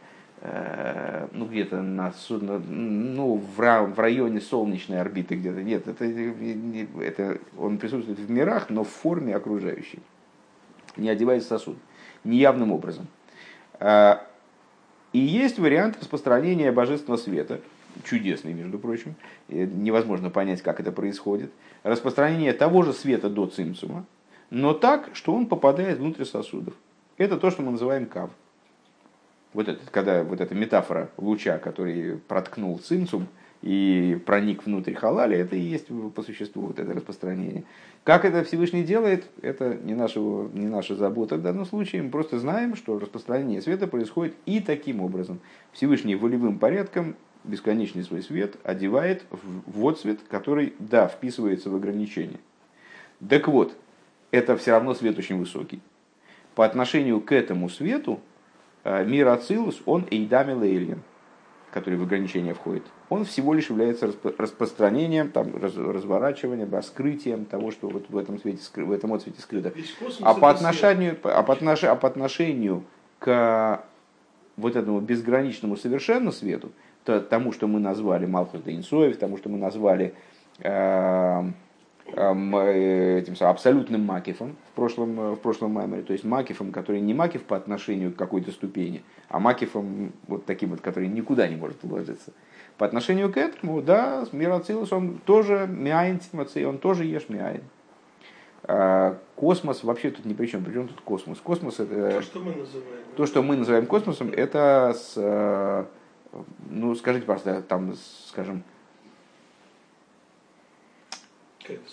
э, 0.43 1.29
ну, 1.33 1.47
где-то 1.47 1.81
на, 1.81 2.13
ну, 2.31 3.37
в, 3.37 3.57
в 3.57 3.99
районе 3.99 4.41
солнечной 4.41 5.01
орбиты 5.01 5.37
где-то. 5.37 5.63
Нет, 5.63 5.89
это, 5.89 6.05
это 6.05 7.39
он 7.59 7.79
присутствует 7.79 8.19
в 8.19 8.31
мирах, 8.31 8.69
но 8.69 8.85
в 8.85 8.89
форме 8.89 9.35
окружающей. 9.35 10.01
Не 10.97 11.09
одеваясь 11.09 11.45
в 11.45 11.49
сосуд. 11.49 11.77
Неявным 12.23 12.73
образом. 12.73 13.07
Э, 13.81 14.17
и 15.13 15.19
есть 15.19 15.59
вариант 15.59 15.97
распространения 15.99 16.71
божественного 16.71 17.19
света, 17.19 17.61
чудесный, 18.05 18.53
между 18.53 18.79
прочим, 18.79 19.15
невозможно 19.49 20.31
понять, 20.31 20.63
как 20.63 20.81
это 20.81 20.93
происходит, 20.93 21.51
распространение 21.83 22.53
того 22.53 22.83
же 22.83 22.93
света 22.93 23.31
до 23.31 23.47
цимсума, 23.47 24.05
но 24.51 24.75
так, 24.75 25.11
что 25.15 25.35
он 25.35 25.47
попадает 25.47 25.99
внутрь 25.99 26.25
сосудов. 26.25 26.75
Это 27.17 27.37
то, 27.37 27.51
что 27.51 27.63
мы 27.63 27.73
называем 27.73 28.07
кав. 28.07 28.31
Вот 29.53 29.69
это, 29.69 29.81
когда 29.91 30.23
вот 30.23 30.41
эта 30.41 30.55
метафора 30.55 31.11
луча, 31.17 31.59
который 31.59 32.19
проткнул 32.29 32.79
цимсум 32.79 33.27
и 33.63 34.21
проник 34.27 34.67
внутрь 34.67 34.93
халали, 34.93 35.37
это 35.39 35.57
и 35.57 35.61
есть 35.61 35.87
по 36.15 36.23
существу 36.23 36.67
вот 36.67 36.79
это 36.79 36.93
распространение. 36.93 37.65
Как 38.05 38.25
это 38.25 38.45
Всевышний 38.45 38.85
делает, 38.85 39.25
это 39.41 39.75
не, 39.75 39.95
нашего, 39.95 40.49
не 40.53 40.67
наша 40.67 40.95
забота 40.95 41.37
в 41.37 41.43
данном 41.43 41.65
случае. 41.65 42.03
Мы 42.03 42.11
просто 42.11 42.39
знаем, 42.39 42.77
что 42.77 42.99
распространение 42.99 43.63
света 43.63 43.87
происходит 43.87 44.37
и 44.45 44.61
таким 44.61 45.01
образом. 45.01 45.41
Всевышний 45.73 46.17
волевым 46.17 46.59
порядком 46.59 47.17
бесконечный 47.47 48.03
свой 48.03 48.23
свет 48.23 48.57
одевает 48.65 49.25
в 49.31 49.87
отцвет, 49.89 50.21
который, 50.29 50.75
да, 50.79 51.09
вписывается 51.09 51.71
в 51.71 51.75
ограничение. 51.75 52.39
Так 53.29 53.49
вот, 53.49 53.75
это 54.31 54.57
все 54.57 54.73
равно 54.73 54.95
свет 54.95 55.19
очень 55.19 55.39
высокий. 55.39 55.81
По 56.55 56.65
отношению 56.65 57.21
к 57.21 57.33
этому 57.33 57.69
свету 57.69 58.21
э, 58.85 59.05
мир 59.05 59.29
Ацилус, 59.29 59.83
он 59.87 60.07
эйдами 60.11 60.53
лейлин, 60.53 61.03
который 61.71 61.99
в 61.99 62.03
ограничение 62.03 62.55
входит. 62.55 62.83
Он 63.09 63.25
всего 63.25 63.55
лишь 63.55 63.71
является 63.71 64.13
распространением, 64.39 65.31
там, 65.31 65.55
разворачиванием, 65.57 66.73
раскрытием 66.73 67.45
того, 67.45 67.71
что 67.71 67.89
вот 67.89 68.07
в 68.09 68.17
этом, 68.17 68.39
свете, 68.39 68.63
в 68.75 68.91
этом 68.91 69.13
отцвете 69.13 69.41
скрыто. 69.41 69.73
А 70.23 70.35
по, 70.35 70.51
отношению, 70.51 71.17
а, 71.23 71.43
по 71.43 71.53
отношению, 71.53 71.93
а 71.93 71.97
по 71.97 72.09
отношению 72.09 72.85
к 73.19 73.85
вот 74.57 74.75
этому 74.75 75.01
безграничному 75.01 75.77
совершенному 75.77 76.33
свету, 76.33 76.73
тому, 77.07 77.53
что 77.53 77.67
мы 77.67 77.81
назвали 77.81 78.27
Малхус 78.27 78.61
Инсоев, 78.67 79.19
тому, 79.19 79.39
что 79.39 79.49
мы 79.49 79.59
назвали 79.59 80.15
э, 80.61 81.43
э, 82.13 83.19
этим 83.19 83.35
абсолютным 83.47 84.05
макифом 84.05 84.57
в 84.73 84.77
прошлом, 84.77 85.21
э, 85.21 85.31
в 85.33 85.37
прошлом 85.37 85.73
маймере, 85.73 86.03
то 86.03 86.13
есть 86.13 86.25
макифом, 86.25 86.73
который 86.73 87.01
не 87.01 87.15
макиф 87.15 87.45
по 87.45 87.57
отношению 87.57 88.13
к 88.13 88.17
какой-то 88.17 88.51
ступени, 88.51 89.03
а 89.29 89.39
макифом 89.39 90.13
вот 90.29 90.45
таким 90.45 90.71
вот, 90.71 90.81
который 90.81 91.09
никуда 91.09 91.49
не 91.49 91.57
может 91.57 91.83
уложиться. 91.85 92.33
По 92.79 92.87
отношению 92.87 93.33
к 93.33 93.37
этому, 93.39 93.81
да, 93.81 94.27
Мироцилус, 94.33 94.93
он 94.93 95.19
тоже 95.25 95.67
мяйн 95.67 96.21
он 96.67 96.79
тоже 96.79 97.05
ешь 97.05 97.29
мяйн. 97.29 97.63
Космос 99.37 99.85
вообще 99.85 100.11
тут 100.11 100.25
ни 100.25 100.35
при 100.35 100.47
чем. 100.47 100.65
Причем 100.65 100.89
тут 100.89 101.01
космос? 101.01 101.39
Космос 101.39 101.79
это... 101.79 102.11
То, 102.11 102.23
что 102.23 102.41
мы 102.41 102.55
называем. 102.55 103.05
То, 103.17 103.27
что 103.27 103.43
мы 103.43 103.57
называем 103.57 103.87
космосом, 103.87 104.31
это 104.31 104.95
с 104.95 105.87
ну, 106.69 106.95
скажите, 106.95 107.27
просто 107.27 107.63
там, 107.63 107.95
скажем, 108.27 108.63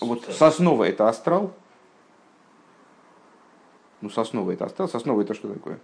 вот 0.00 0.24
сосновый 0.24 0.90
это 0.90 1.08
астрал? 1.08 1.52
Ну, 4.00 4.10
сосновый 4.10 4.54
это 4.54 4.66
астрал, 4.66 4.88
сосновый 4.88 5.24
это 5.24 5.34
что 5.34 5.52
такое? 5.52 5.78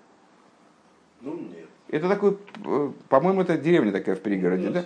Ну, 1.21 1.37
нет. 1.37 1.69
Это 1.89 2.09
такой, 2.09 2.39
э, 2.65 2.93
по-моему, 3.09 3.43
это 3.43 3.59
деревня 3.59 3.93
такая 3.93 4.15
в 4.15 4.21
пригороде, 4.21 4.69
ну, 4.69 4.73
да? 4.73 4.85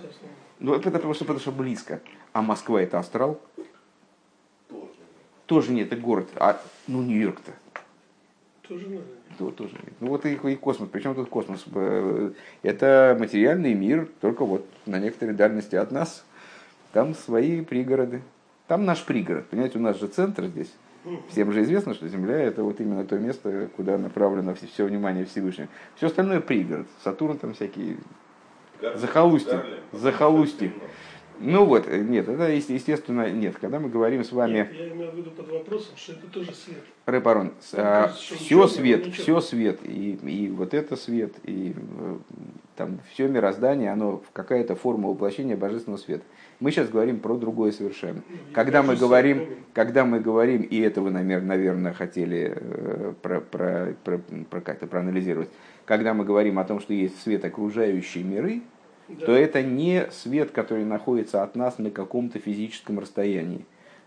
Ну, 0.59 0.73
это 0.73 0.89
потому 0.89 1.13
что, 1.13 1.25
потому 1.25 1.39
что 1.39 1.51
близко. 1.51 2.01
А 2.33 2.41
Москва 2.41 2.81
это 2.81 2.97
астрал? 2.97 3.39
Тоже. 4.67 4.89
Тоже 5.45 5.71
нет, 5.71 5.91
это 5.91 6.01
город. 6.01 6.29
А, 6.35 6.59
ну, 6.87 7.01
Нью-Йорк-то. 7.01 7.51
Тоже 8.67 8.89
надо. 8.89 9.05
То, 9.37 9.51
тоже 9.51 9.73
нет. 9.73 9.93
Ну 9.99 10.07
вот 10.07 10.25
и, 10.25 10.33
и 10.33 10.55
космос. 10.55 10.89
Причем 10.91 11.15
тут 11.15 11.29
космос? 11.29 11.65
Э, 11.73 12.31
это 12.63 13.15
материальный 13.19 13.73
мир, 13.73 14.09
только 14.21 14.45
вот 14.45 14.65
на 14.85 14.99
некоторой 14.99 15.35
дальности 15.35 15.75
от 15.75 15.91
нас. 15.91 16.25
Там 16.93 17.13
свои 17.13 17.61
пригороды. 17.61 18.21
Там 18.67 18.85
наш 18.85 19.03
пригород. 19.03 19.47
Понимаете, 19.47 19.77
у 19.77 19.81
нас 19.81 19.99
же 19.99 20.07
центр 20.07 20.45
здесь. 20.45 20.73
Всем 21.29 21.51
же 21.51 21.61
известно, 21.61 21.93
что 21.93 22.07
Земля 22.07 22.39
это 22.39 22.63
вот 22.63 22.79
именно 22.79 23.05
то 23.05 23.19
место, 23.19 23.69
куда 23.75 23.97
направлено 23.97 24.55
все, 24.55 24.65
все 24.65 24.85
внимание 24.85 25.25
Всевышнего. 25.25 25.67
Все 25.95 26.07
остальное 26.07 26.41
пригород. 26.41 26.87
Сатурн 27.03 27.37
там 27.37 27.53
всякие 27.53 27.97
захолустья. 28.95 29.63
Захолустья. 29.91 30.71
Ну 31.39 31.65
вот, 31.65 31.87
э, 31.87 31.99
нет, 31.99 32.27
это 32.29 32.49
естественно 32.51 33.29
нет. 33.29 33.55
Когда 33.59 33.79
мы 33.79 33.89
говорим 33.89 34.23
с 34.23 34.31
вами... 34.31 34.53
Нет, 34.53 34.73
я 34.73 34.89
имею 34.89 35.11
в 35.11 35.15
виду 35.15 35.31
под 35.31 35.49
вопросом, 35.49 35.95
что 35.95 36.13
это 36.13 36.27
тоже 36.27 36.53
свет. 36.53 36.83
Рэпарон, 37.05 37.53
а, 37.73 38.09
все 38.09 38.67
свет, 38.67 39.13
все 39.13 39.39
свет, 39.39 39.79
и, 39.83 40.17
и 40.23 40.49
вот 40.49 40.73
это 40.73 40.95
свет, 40.95 41.33
и 41.43 41.75
э, 41.75 42.15
там 42.75 42.99
все 43.11 43.27
мироздание, 43.27 43.91
оно 43.91 44.23
какая-то 44.33 44.75
форма 44.75 45.09
воплощения 45.09 45.55
божественного 45.55 45.99
света. 45.99 46.23
Мы 46.59 46.71
сейчас 46.71 46.89
говорим 46.89 47.19
про 47.19 47.35
другое 47.35 47.71
совершенно. 47.71 48.21
Ну, 48.27 48.37
когда 48.53 48.81
мы 48.81 48.95
говорим, 48.95 49.47
когда 49.73 50.05
мы 50.05 50.19
говорим, 50.19 50.61
и 50.61 50.79
это 50.79 51.01
вы, 51.01 51.11
наверное, 51.11 51.93
хотели 51.93 52.53
э, 52.55 53.13
про, 53.21 53.41
про, 53.41 53.93
про, 54.03 54.17
про 54.49 54.61
как-то 54.61 54.87
проанализировать, 54.87 55.49
когда 55.85 56.13
мы 56.13 56.25
говорим 56.25 56.57
о 56.57 56.63
том, 56.63 56.79
что 56.79 56.93
есть 56.93 57.21
свет 57.21 57.45
окружающие 57.45 58.23
миры, 58.23 58.61
то 59.25 59.33
это 59.33 59.61
не 59.61 60.09
свет, 60.11 60.51
который 60.51 60.85
находится 60.85 61.43
от 61.43 61.55
нас 61.55 61.77
на 61.77 61.91
каком-то 61.91 62.39
физическом 62.39 62.99
расстоянии. 62.99 63.65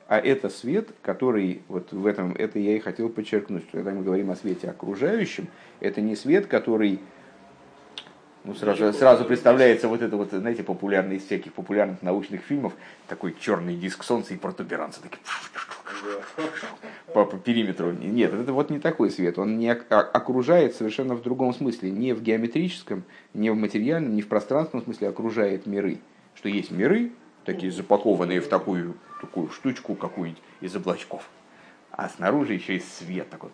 А 0.09 0.19
это 0.19 0.49
свет, 0.49 0.89
который, 1.03 1.63
вот 1.69 1.93
в 1.93 2.07
этом, 2.07 2.33
это 2.33 2.59
я 2.59 2.77
и 2.77 2.79
хотел 2.79 3.11
подчеркнуть, 3.11 3.65
что 3.65 3.73
когда 3.79 3.93
мы 3.93 4.03
говорим 4.03 4.31
о 4.31 4.37
свете 4.37 4.71
окружающем, 4.71 5.49
это 5.81 6.01
не 6.01 6.17
свет, 6.17 6.47
который 6.47 7.01
ну, 8.45 8.55
сразу, 8.55 8.93
сразу 8.95 9.27
представляется 9.27 9.89
вот 9.89 10.01
это 10.01 10.17
вот, 10.17 10.31
знаете, 10.31 10.63
популярный 10.63 11.17
из 11.17 11.27
всяких 11.27 11.53
популярных 11.53 12.01
научных 12.01 12.41
фильмов, 12.41 12.73
такой 13.07 13.37
черный 13.39 13.77
диск 13.77 14.03
солнца 14.03 14.33
и 14.33 14.39
протуберанцы 14.39 15.01
такие 15.03 15.21
по, 17.15 17.25
по 17.25 17.37
периметру. 17.39 17.93
Нет, 17.93 18.33
это 18.35 18.53
вот 18.53 18.71
не 18.71 18.79
такой 18.79 19.11
свет. 19.11 19.39
Он 19.39 19.59
не 19.59 19.69
окружает 19.71 20.75
совершенно 20.75 21.15
в 21.15 21.23
другом 21.23 21.55
смысле. 21.55 21.91
Не 21.91 22.13
в 22.13 22.23
геометрическом, 22.23 23.05
не 23.35 23.51
в 23.51 23.57
материальном, 23.57 24.15
не 24.15 24.23
в 24.23 24.29
пространственном 24.29 24.85
смысле 24.85 25.09
окружает 25.09 25.67
миры. 25.67 25.99
Что 26.35 26.49
есть 26.49 26.71
миры, 26.71 27.13
такие 27.45 27.73
запакованные 27.73 28.41
в 28.41 28.49
такую, 28.49 28.95
такую 29.21 29.49
штучку 29.51 29.95
какую-нибудь 29.95 30.43
из 30.61 30.77
облачков. 30.77 31.29
А 31.91 32.09
снаружи 32.09 32.55
еще 32.55 32.75
есть 32.75 32.97
свет 32.97 33.29
такой. 33.31 33.51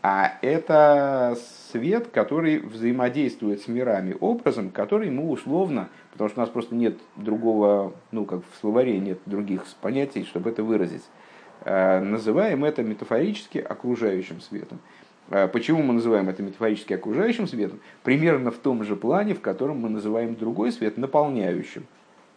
А 0.00 0.38
это 0.42 1.36
свет, 1.72 2.08
который 2.08 2.60
взаимодействует 2.60 3.62
с 3.62 3.68
мирами 3.68 4.16
образом, 4.20 4.70
который 4.70 5.10
мы 5.10 5.28
условно, 5.28 5.88
потому 6.12 6.30
что 6.30 6.40
у 6.40 6.42
нас 6.42 6.50
просто 6.50 6.76
нет 6.76 6.96
другого, 7.16 7.94
ну 8.12 8.24
как 8.24 8.40
в 8.40 8.60
словаре 8.60 8.98
нет 9.00 9.18
других 9.26 9.64
понятий, 9.80 10.24
чтобы 10.24 10.50
это 10.50 10.62
выразить, 10.62 11.02
называем 11.68 12.64
это 12.64 12.82
метафорически 12.82 13.58
окружающим 13.58 14.40
светом. 14.40 14.78
Э, 15.30 15.46
почему 15.48 15.82
мы 15.82 15.94
называем 15.94 16.28
это 16.28 16.42
метафорически 16.42 16.94
окружающим 16.94 17.46
светом? 17.46 17.80
Примерно 18.02 18.50
в 18.50 18.58
том 18.58 18.84
же 18.84 18.96
плане, 18.96 19.34
в 19.34 19.40
котором 19.40 19.78
мы 19.80 19.90
называем 19.90 20.34
другой 20.36 20.72
свет 20.72 20.96
наполняющим. 20.96 21.86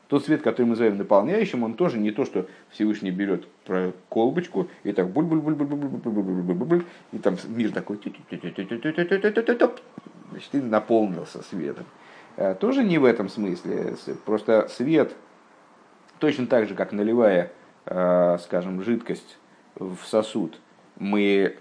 Тот 0.07 0.25
свет, 0.25 0.41
который 0.41 0.63
мы 0.63 0.71
называем 0.71 0.97
наполняющим, 0.97 1.63
он 1.63 1.75
тоже 1.75 1.97
не 1.97 2.11
то, 2.11 2.25
что 2.25 2.45
Всевышний 2.69 3.11
берет 3.11 3.47
колбочку 4.09 4.67
и 4.83 4.91
так 4.91 5.09
буль 5.09 5.23
буль 5.23 5.39
буль 5.39 5.53
буль 5.53 5.67
буль 5.67 5.77
буль 5.77 6.11
буль 6.11 6.53
буль 6.53 6.67
буль 6.67 6.83
и 7.13 7.17
там 7.17 7.37
мир 7.47 7.71
такой 7.71 7.97
значит, 10.31 10.53
и 10.53 10.57
наполнился 10.57 11.41
светом. 11.43 11.85
Тоже 12.59 12.83
не 12.83 12.97
в 12.97 13.05
этом 13.05 13.29
смысле. 13.29 13.95
Просто 14.25 14.67
свет, 14.67 15.15
точно 16.19 16.45
так 16.45 16.67
же, 16.67 16.75
как 16.75 16.91
наливая, 16.91 17.53
скажем, 17.85 18.83
жидкость 18.83 19.37
в 19.75 19.97
сосуд, 20.05 20.59
мы 20.97 21.55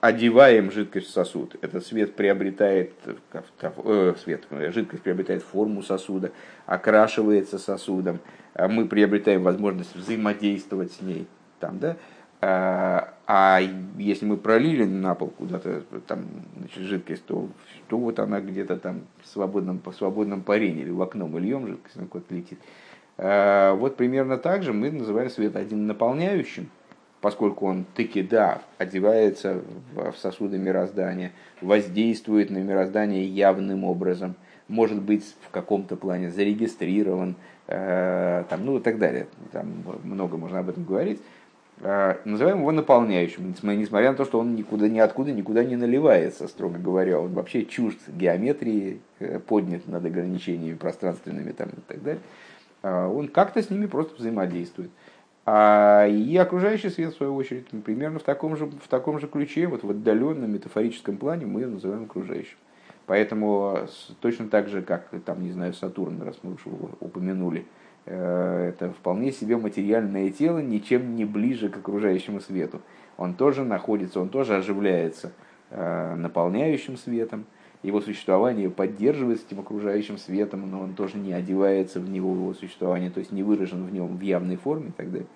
одеваем 0.00 0.70
жидкость 0.70 1.08
в 1.08 1.10
сосуд. 1.10 1.56
Этот 1.60 1.84
свет 1.86 2.14
приобретает, 2.14 2.92
э, 3.04 4.14
свет, 4.22 4.46
жидкость 4.50 5.02
приобретает 5.02 5.42
форму 5.42 5.82
сосуда, 5.82 6.32
окрашивается 6.66 7.58
сосудом, 7.58 8.20
а 8.54 8.68
мы 8.68 8.86
приобретаем 8.86 9.42
возможность 9.42 9.94
взаимодействовать 9.94 10.92
с 10.92 11.00
ней. 11.00 11.26
Там, 11.60 11.78
да? 11.78 11.96
а, 12.40 13.14
а 13.26 13.60
если 13.96 14.26
мы 14.26 14.36
пролили 14.36 14.84
на 14.84 15.14
пол 15.14 15.28
куда-то 15.28 15.82
там, 16.06 16.26
значит, 16.58 16.82
жидкость, 16.82 17.24
то, 17.26 17.48
то 17.88 17.98
вот 17.98 18.18
она 18.18 18.40
где-то 18.40 18.76
там 18.76 19.02
в 19.22 19.28
свободном, 19.28 19.78
по 19.78 19.92
свободном 19.92 20.42
парении 20.42 20.82
или 20.82 20.90
в 20.90 21.00
окно 21.00 21.26
мы 21.26 21.40
льем 21.40 21.66
жидкость, 21.66 21.96
она 21.96 22.06
куда-то 22.06 22.34
летит. 22.34 22.58
Вот 23.16 23.96
примерно 23.96 24.38
так 24.38 24.62
же 24.62 24.72
мы 24.72 24.90
называем 24.90 25.30
свет 25.30 25.54
один 25.54 25.86
наполняющим, 25.86 26.68
поскольку 27.20 27.66
он 27.66 27.86
таки 27.94 28.22
да, 28.22 28.60
одевается 28.76 29.62
в 29.94 30.14
сосуды 30.18 30.58
мироздания, 30.58 31.32
воздействует 31.60 32.50
на 32.50 32.58
мироздание 32.58 33.24
явным 33.24 33.84
образом, 33.84 34.34
может 34.68 35.00
быть 35.00 35.24
в 35.42 35.50
каком-то 35.50 35.96
плане 35.96 36.30
зарегистрирован, 36.30 37.36
э, 37.66 38.44
там, 38.48 38.64
ну 38.64 38.78
и 38.78 38.80
так 38.80 38.98
далее. 38.98 39.26
Там 39.52 39.84
много 40.02 40.36
можно 40.36 40.58
об 40.58 40.68
этом 40.68 40.84
говорить. 40.84 41.20
Э, 41.80 42.16
называем 42.24 42.58
его 42.58 42.72
наполняющим, 42.72 43.54
несмотря 43.62 44.10
на 44.10 44.16
то, 44.16 44.24
что 44.24 44.38
он 44.38 44.54
никуда, 44.54 44.88
ниоткуда 44.88 45.32
никуда 45.32 45.64
не 45.64 45.76
наливается, 45.76 46.48
строго 46.48 46.78
говоря. 46.78 47.20
Он 47.20 47.32
вообще 47.32 47.64
чужд 47.64 47.98
геометрии, 48.08 49.00
э, 49.18 49.38
поднят 49.38 49.86
над 49.86 50.04
ограничениями 50.04 50.76
пространственными 50.76 51.52
там, 51.52 51.68
и 51.68 51.80
так 51.86 52.02
далее. 52.02 52.20
Э, 52.84 53.06
он 53.06 53.28
как-то 53.28 53.62
с 53.62 53.70
ними 53.70 53.86
просто 53.86 54.14
взаимодействует. 54.16 54.90
А 55.46 56.06
и 56.06 56.36
окружающий 56.36 56.90
свет, 56.90 57.12
в 57.12 57.16
свою 57.16 57.34
очередь, 57.34 57.66
примерно 57.84 58.18
в 58.18 58.22
таком 58.22 58.56
же, 58.56 58.66
в 58.66 58.88
таком 58.88 59.18
же 59.18 59.26
ключе, 59.26 59.66
вот 59.66 59.82
в 59.82 59.90
отдаленном 59.90 60.52
метафорическом 60.52 61.16
плане 61.16 61.46
мы 61.46 61.66
называем 61.66 62.04
окружающим. 62.04 62.56
Поэтому 63.06 63.86
точно 64.20 64.48
так 64.48 64.68
же, 64.68 64.82
как, 64.82 65.08
там, 65.26 65.42
не 65.42 65.52
знаю, 65.52 65.74
Сатурн, 65.74 66.22
раз 66.22 66.38
мы 66.42 66.54
уже 66.54 66.64
упомянули, 67.00 67.66
э, 68.06 68.68
это 68.68 68.90
вполне 68.90 69.32
себе 69.32 69.56
материальное 69.56 70.30
тело, 70.30 70.58
ничем 70.58 71.14
не 71.14 71.24
ближе 71.24 71.68
к 71.68 71.76
окружающему 71.76 72.40
свету. 72.40 72.80
Он 73.16 73.34
тоже 73.34 73.64
находится, 73.64 74.20
он 74.20 74.28
тоже 74.28 74.56
оживляется 74.56 75.32
э, 75.70 76.14
наполняющим 76.16 76.96
светом, 76.96 77.44
его 77.84 78.00
существование 78.00 78.70
поддерживается 78.70 79.46
этим 79.46 79.60
окружающим 79.60 80.16
светом, 80.16 80.68
но 80.70 80.80
он 80.80 80.94
тоже 80.94 81.18
не 81.18 81.34
одевается 81.34 82.00
в 82.00 82.08
него, 82.08 82.32
в 82.32 82.36
его 82.36 82.54
существование, 82.54 83.10
то 83.10 83.20
есть 83.20 83.30
не 83.30 83.42
выражен 83.42 83.84
в 83.84 83.92
нем 83.92 84.16
в 84.16 84.20
явной 84.22 84.56
форме 84.56 84.88
и 84.88 84.92
так 84.92 85.12
далее. 85.12 85.28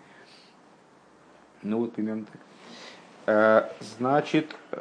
Ну 1.63 1.81
вот 1.81 1.93
примерно 1.93 2.25
так. 2.25 2.41
Э, 3.27 3.69
значит, 3.99 4.57
э, 4.73 4.79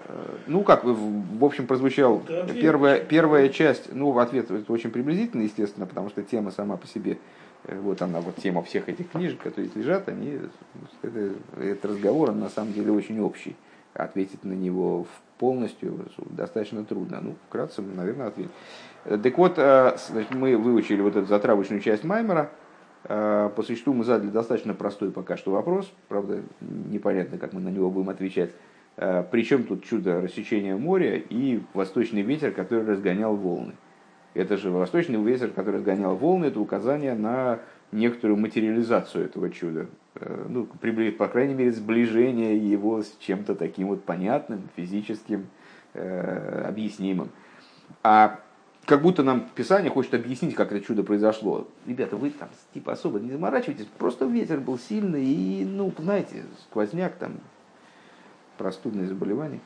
ну 0.47 0.63
как, 0.63 0.86
в 0.86 1.43
общем, 1.43 1.67
прозвучал 1.67 2.24
первая, 2.55 3.01
первая 3.01 3.50
часть, 3.50 3.94
ну, 3.94 4.11
в 4.11 4.20
ответ 4.20 4.50
это 4.50 4.72
очень 4.72 4.89
приблизительно, 4.89 5.42
естественно, 5.42 5.85
потому 5.85 6.09
что 6.09 6.24
тема 6.24 6.51
сама 6.51 6.77
по 6.77 6.87
себе, 6.87 7.18
э, 7.65 7.77
вот 7.77 8.01
она, 8.01 8.22
вот 8.22 8.37
тема 8.37 8.63
всех 8.63 8.87
этих 8.87 9.11
книжек, 9.11 9.42
которые 9.42 9.70
лежат, 9.75 10.07
они, 10.07 10.39
это, 11.01 11.33
этот 11.59 11.85
разговор, 11.85 12.29
он 12.29 12.39
на 12.39 12.50
самом 12.50 12.72
деле 12.72 12.94
очень 12.94 13.20
общий. 13.20 13.57
Ответить 13.94 14.46
на 14.46 14.53
него 14.53 15.03
в 15.03 15.26
полностью 15.37 16.05
достаточно 16.29 16.83
трудно. 16.83 17.19
Ну, 17.21 17.35
вкратце, 17.47 17.81
наверное, 17.81 18.27
ответ. 18.27 18.50
Так 19.03 19.37
вот, 19.37 19.53
э, 19.57 19.95
значит, 20.09 20.33
мы 20.33 20.57
выучили 20.57 21.01
вот 21.01 21.15
эту 21.15 21.27
затравочную 21.27 21.81
часть 21.81 22.03
Маймера. 22.03 22.51
Э, 23.05 23.50
по 23.55 23.63
существу 23.63 23.93
мы 23.93 24.03
задали 24.03 24.29
достаточно 24.29 24.73
простой 24.73 25.11
пока 25.11 25.37
что 25.37 25.51
вопрос. 25.51 25.91
Правда, 26.07 26.41
непонятно, 26.61 27.37
как 27.37 27.53
мы 27.53 27.61
на 27.61 27.69
него 27.69 27.89
будем 27.89 28.09
отвечать. 28.09 28.51
Э, 28.97 29.23
Причем 29.29 29.63
тут 29.63 29.83
чудо 29.83 30.21
рассечения 30.21 30.75
моря 30.75 31.17
и 31.17 31.61
восточный 31.73 32.21
ветер, 32.21 32.51
который 32.51 32.85
разгонял 32.85 33.35
волны. 33.35 33.73
Это 34.33 34.57
же 34.57 34.69
восточный 34.69 35.21
ветер, 35.21 35.50
который 35.50 35.77
разгонял 35.77 36.15
волны, 36.15 36.45
это 36.45 36.59
указание 36.59 37.15
на 37.15 37.59
некоторую 37.91 38.37
материализацию 38.37 39.25
этого 39.25 39.50
чуда. 39.50 39.87
Э, 40.20 40.46
ну, 40.50 40.66
по 40.66 41.27
крайней 41.27 41.53
мере, 41.53 41.72
сближение 41.72 42.58
его 42.58 43.01
с 43.01 43.16
чем-то 43.20 43.56
таким 43.56 43.88
вот 43.88 44.03
понятным, 44.03 44.70
физическим, 44.75 45.48
э, 45.94 46.66
объяснимым. 46.68 47.30
А 48.03 48.40
как 48.86 49.01
будто 49.01 49.24
нам 49.24 49.50
Писание 49.53 49.92
хочет 49.92 50.14
объяснить, 50.14 50.56
как 50.56 50.72
это 50.72 50.84
чудо 50.84 51.03
произошло. 51.03 51.68
Ребята, 51.86 52.16
вы 52.16 52.30
там 52.30 52.50
типа 52.74 52.94
особо 52.94 53.20
не 53.20 53.32
заморачивайтесь, 53.32 53.86
просто 53.98 54.25
ветер 54.25 54.60
был 54.60 54.80
сильный 54.80 55.25
и, 55.25 55.66
ну, 55.66 55.94
знаете, 55.98 56.44
сквозняк 56.70 57.16
там, 57.16 57.40
простудные 58.58 59.08
заболевания. 59.08 59.60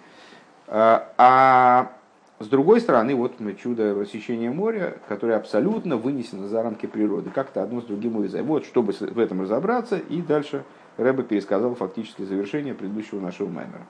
А, 0.68 1.14
а 1.18 1.92
с 2.42 2.48
другой 2.48 2.82
стороны, 2.82 3.16
вот 3.16 3.34
чудо 3.62 3.94
рассечения 3.94 4.50
моря, 4.50 4.98
которое 5.08 5.36
абсолютно 5.36 5.96
вынесено 5.96 6.48
за 6.48 6.64
рамки 6.64 6.88
природы. 6.88 7.30
Как-то 7.30 7.62
одно 7.62 7.82
с 7.82 7.86
другим 7.86 8.16
увязать. 8.16 8.44
Вот, 8.44 8.66
чтобы 8.66 8.94
в 8.94 9.20
этом 9.20 9.42
разобраться, 9.42 9.98
и 9.98 10.22
дальше 10.22 10.64
Рэба 10.98 11.24
пересказал 11.24 11.76
фактически 11.76 12.24
завершение 12.24 12.74
предыдущего 12.74 13.20
нашего 13.20 13.48
маймера. 13.48 13.86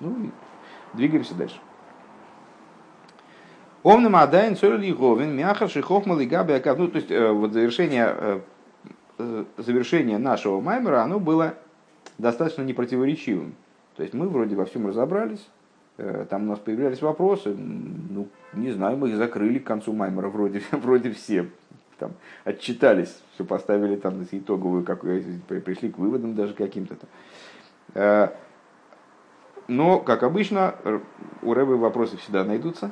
Ну 0.00 0.16
и 0.24 0.30
двигаемся 0.96 1.34
дальше. 1.34 1.56
Омным 3.82 4.16
адайн 4.16 4.56
цорли 4.56 4.92
говен 4.92 5.36
мяхар 5.36 5.68
шихохма 5.68 6.18
лигаби 6.18 6.52
акав. 6.52 6.78
Ну, 6.78 6.88
то 6.88 6.96
есть, 6.96 7.10
э, 7.10 7.30
вот 7.30 7.52
завершение, 7.52 8.14
э, 8.14 8.40
э, 9.18 9.44
завершение 9.58 10.18
нашего 10.18 10.60
маймера, 10.60 11.02
оно 11.02 11.18
было 11.18 11.54
достаточно 12.18 12.62
непротиворечивым. 12.62 13.54
То 13.96 14.02
есть, 14.02 14.14
мы 14.14 14.28
вроде 14.28 14.54
во 14.54 14.66
всем 14.66 14.86
разобрались, 14.86 15.46
там 16.30 16.44
у 16.44 16.46
нас 16.46 16.58
появлялись 16.58 17.02
вопросы, 17.02 17.54
ну, 17.54 18.28
не 18.54 18.70
знаю, 18.72 18.96
мы 18.96 19.10
их 19.10 19.16
закрыли 19.16 19.58
к 19.58 19.64
концу 19.64 19.92
Маймера 19.92 20.28
вроде, 20.28 20.62
вроде 20.72 21.12
все. 21.12 21.46
Там, 21.98 22.12
отчитались, 22.44 23.22
все 23.34 23.44
поставили 23.44 23.96
там 23.96 24.24
итоговую, 24.30 24.84
как, 24.84 25.02
пришли 25.02 25.90
к 25.90 25.98
выводам 25.98 26.34
даже 26.34 26.54
каким-то. 26.54 26.96
Э, 27.94 28.28
но, 29.68 29.98
как 29.98 30.22
обычно, 30.22 30.74
у 31.42 31.52
Рэбы 31.52 31.76
вопросы 31.76 32.16
всегда 32.16 32.44
найдутся. 32.44 32.90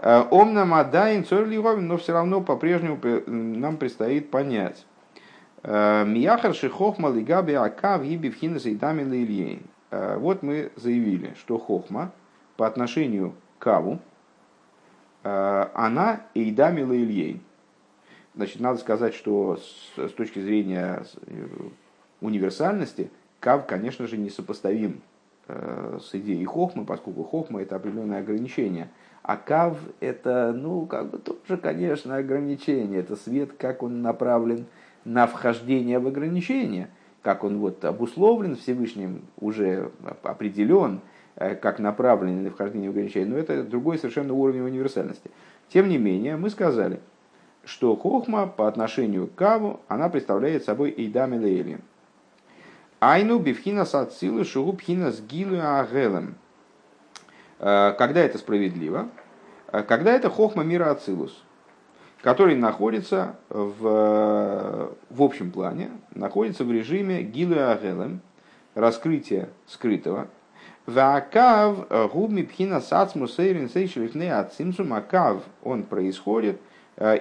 Э, 0.00 0.22
Омна 0.30 0.64
Мадайн 0.64 1.24
Цорливовин, 1.24 1.88
но 1.88 1.96
все 1.96 2.12
равно 2.12 2.40
по-прежнему 2.40 2.98
нам 3.26 3.76
предстоит 3.76 4.30
понять. 4.30 4.86
Мияхар 5.64 6.54
Шихохма 6.54 7.10
Лигаби 7.10 7.54
Акав 7.54 8.02
Ибивхина 8.02 8.60
Сейдами 8.60 9.62
Вот 9.90 10.42
мы 10.42 10.70
заявили, 10.76 11.32
что 11.38 11.58
Хохма– 11.58 12.12
по 12.56 12.66
отношению 12.66 13.34
к 13.58 13.62
Каву, 13.62 13.98
э, 15.22 15.66
она 15.74 16.22
Эйдамила 16.34 16.92
Ильей. 16.92 17.40
Значит, 18.34 18.60
надо 18.60 18.78
сказать, 18.78 19.14
что 19.14 19.56
с, 19.56 20.08
с 20.08 20.12
точки 20.12 20.40
зрения 20.40 21.04
э, 21.26 21.46
универсальности, 22.20 23.10
Кав, 23.40 23.66
конечно 23.66 24.06
же, 24.06 24.16
несопоставим 24.16 25.00
э, 25.48 25.98
с 26.02 26.14
идеей 26.14 26.44
Хохмы, 26.44 26.84
поскольку 26.84 27.24
Хохма 27.24 27.62
это 27.62 27.76
определенное 27.76 28.20
ограничение. 28.20 28.88
А 29.22 29.36
Кав 29.36 29.78
это, 30.00 30.52
ну, 30.52 30.86
как 30.86 31.10
бы 31.10 31.18
тоже, 31.18 31.60
конечно, 31.60 32.16
ограничение. 32.16 33.00
Это 33.00 33.16
свет, 33.16 33.52
как 33.58 33.82
он 33.82 34.02
направлен 34.02 34.66
на 35.04 35.26
вхождение 35.26 35.98
в 35.98 36.06
ограничение, 36.06 36.88
как 37.22 37.44
он 37.44 37.58
вот 37.58 37.84
обусловлен 37.84 38.56
Всевышним, 38.56 39.22
уже 39.38 39.90
определен– 40.22 41.00
как 41.36 41.78
направленный 41.78 42.42
на 42.42 42.50
вхождение 42.50 42.90
в 42.90 42.92
ограничение, 42.92 43.28
но 43.28 43.38
это 43.38 43.62
другой 43.64 43.98
совершенно 43.98 44.34
уровень 44.34 44.62
универсальности. 44.62 45.30
Тем 45.68 45.88
не 45.88 45.98
менее, 45.98 46.36
мы 46.36 46.50
сказали, 46.50 47.00
что 47.64 47.96
хохма 47.96 48.46
по 48.46 48.68
отношению 48.68 49.26
к 49.26 49.34
каву, 49.34 49.80
она 49.88 50.08
представляет 50.08 50.64
собой 50.64 50.94
эйдам 50.96 51.34
и 51.34 51.78
Айну 53.00 53.38
бифхина 53.38 53.84
сацилу 53.84 54.44
шурубхина 54.44 55.10
с 55.12 55.20
гилу 55.20 55.58
агелем. 55.60 56.36
Когда 57.58 58.20
это 58.20 58.38
справедливо? 58.38 59.08
Когда 59.70 60.12
это 60.12 60.30
хохма 60.30 60.62
мира 60.62 60.90
Ацилус, 60.90 61.42
который 62.22 62.54
находится 62.56 63.36
в, 63.48 64.90
в 65.10 65.22
общем 65.22 65.50
плане, 65.50 65.90
находится 66.14 66.64
в 66.64 66.72
режиме 66.72 67.22
гилы 67.22 67.58
агелем, 67.58 68.20
раскрытия 68.74 69.48
скрытого, 69.66 70.28
Ваакав 70.86 71.86
гуми 72.12 72.42
пхина 72.42 72.80
сацму 72.80 73.26
сейрин 73.26 73.70
сейшелифне 73.70 74.34
ацимсум 74.34 74.92
акав, 74.92 75.42
он 75.62 75.84
происходит 75.84 76.60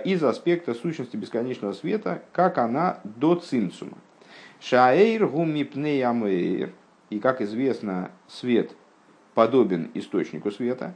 из 0.06 0.24
аспекта 0.24 0.74
сущности 0.74 1.16
бесконечного 1.16 1.74
света, 1.74 2.22
как 2.34 2.58
она 2.58 3.00
до 3.04 3.36
цимсума. 3.36 3.98
Шаэйр 4.60 5.28
гуми 5.28 5.64
пнеямэйр, 5.64 6.74
и 7.10 7.20
как 7.20 7.42
известно, 7.42 8.12
свет 8.28 8.76
подобен 9.34 9.90
источнику 9.94 10.52
света. 10.52 10.94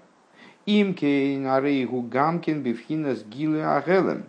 Имкейн 0.66 1.48
арейгу 1.48 2.02
гамкин 2.02 2.62
бифхинас 2.62 3.24
гилы 3.24 3.64
агелем. 3.64 4.26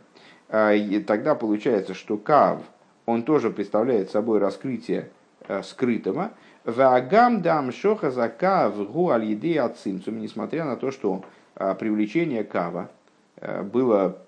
И 0.51 1.05
тогда 1.07 1.35
получается, 1.35 1.95
что 1.95 2.17
кав, 2.17 2.63
он 3.05 3.25
тоже 3.25 3.51
представляет 3.51 4.11
собой 4.11 4.39
раскрытие 4.39 5.11
скрытого, 5.63 6.31
Вагам 6.65 7.41
дам 7.41 7.73
шоха 7.73 8.11
за 8.11 8.29
кав 8.29 8.77
гу 8.93 9.11
аль 9.11 9.25
еды 9.25 9.59
ацимцум, 9.59 10.19
несмотря 10.19 10.65
на 10.65 10.77
то, 10.77 10.91
что 10.91 11.25
а, 11.55 11.75
привлечение 11.75 12.45
кава 12.45 12.91
а, 13.41 13.63
было 13.63 14.19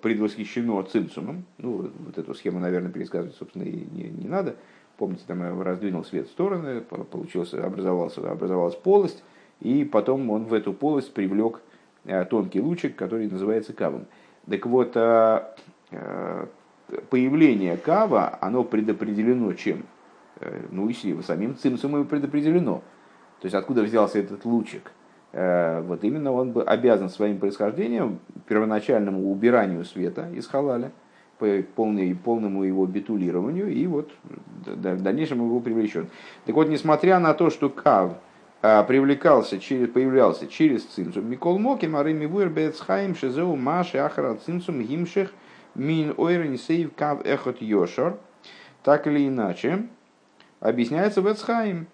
предвосхищено 0.00 0.80
цимцумом. 0.82 1.44
Ну, 1.58 1.90
вот 1.98 2.16
эту 2.16 2.34
схему, 2.34 2.60
наверное, 2.60 2.92
пересказывать, 2.92 3.36
собственно, 3.36 3.64
и 3.64 3.72
не, 3.72 4.04
не 4.04 4.28
надо. 4.28 4.54
Помните, 4.96 5.24
там 5.26 5.40
я 5.40 5.64
раздвинул 5.64 6.04
свет 6.04 6.28
в 6.28 6.30
стороны, 6.30 6.82
получился, 6.82 7.66
образовался, 7.66 8.30
образовалась 8.30 8.76
полость, 8.76 9.24
и 9.60 9.84
потом 9.84 10.30
он 10.30 10.44
в 10.44 10.54
эту 10.54 10.72
полость 10.72 11.12
привлек 11.12 11.60
а, 12.04 12.24
тонкий 12.24 12.60
лучик, 12.60 12.94
который 12.94 13.28
называется 13.28 13.72
кавом. 13.72 14.06
Так 14.48 14.66
вот, 14.66 14.92
появление 17.10 17.76
кава, 17.76 18.38
оно 18.40 18.64
предопределено 18.64 19.52
чем? 19.54 19.84
Э, 20.42 20.62
ну 20.70 20.88
и 20.88 21.22
самим 21.22 21.56
цимсумом 21.56 22.06
предопределено. 22.06 22.82
То 23.40 23.46
есть 23.46 23.54
откуда 23.54 23.82
взялся 23.82 24.18
этот 24.18 24.44
лучик? 24.44 24.90
Э, 25.32 25.80
вот 25.82 26.04
именно 26.04 26.32
он 26.32 26.52
бы 26.52 26.62
обязан 26.62 27.08
своим 27.08 27.38
происхождением 27.38 28.18
первоначальному 28.46 29.30
убиранию 29.30 29.84
света 29.84 30.28
из 30.34 30.46
халаля, 30.46 30.92
полный, 31.74 32.14
полному 32.14 32.62
его 32.62 32.86
битулированию, 32.86 33.72
и 33.72 33.86
вот 33.86 34.10
в 34.64 35.02
дальнейшем 35.02 35.38
его 35.44 35.60
привлечен. 35.60 36.08
Так 36.44 36.54
вот, 36.54 36.68
несмотря 36.68 37.18
на 37.18 37.34
то, 37.34 37.50
что 37.50 37.68
Кав 37.68 38.12
э, 38.62 38.84
привлекался, 38.84 39.58
через, 39.58 39.88
появлялся 39.88 40.46
через 40.46 40.84
цимсум, 40.84 41.28
Микол 41.30 41.58
Моки, 41.58 41.86
Марыми 41.86 42.26
Вуэрбецхайм, 42.26 43.14
Шизеу, 43.16 43.56
Маши, 43.56 43.98
Ахара, 43.98 44.36
Цимсум, 44.36 44.82
Гимших, 44.82 45.32
Мин 45.74 46.14
Ойрен, 46.16 46.58
Сейв, 46.58 46.92
Кав, 46.94 47.24
Эхот, 47.24 47.60
Йошар, 47.60 48.18
так 48.84 49.06
или 49.06 49.26
иначе, 49.26 49.88
объясняется 50.62 51.20
в 51.20 51.30
Эцхайм, 51.30 51.86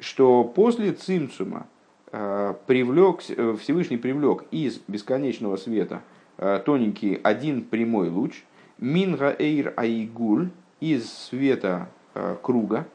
что 0.00 0.44
после 0.44 0.92
Цимцума 0.92 1.66
э, 2.12 2.54
привлек, 2.66 3.20
э, 3.28 3.56
Всевышний 3.60 3.96
привлек 3.96 4.44
из 4.50 4.80
бесконечного 4.88 5.56
света 5.56 6.02
э, 6.36 6.60
тоненький 6.64 7.18
один 7.22 7.62
прямой 7.62 8.10
луч, 8.10 8.42
Минга 8.78 9.34
Эйр 9.38 9.72
Айгуль, 9.76 10.50
из 10.80 11.12
света 11.12 11.88
круга, 12.42 12.86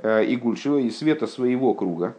Игуль, 0.00 0.56
из 0.56 0.96
света 0.96 1.26
своего 1.26 1.74
круга, 1.74 2.14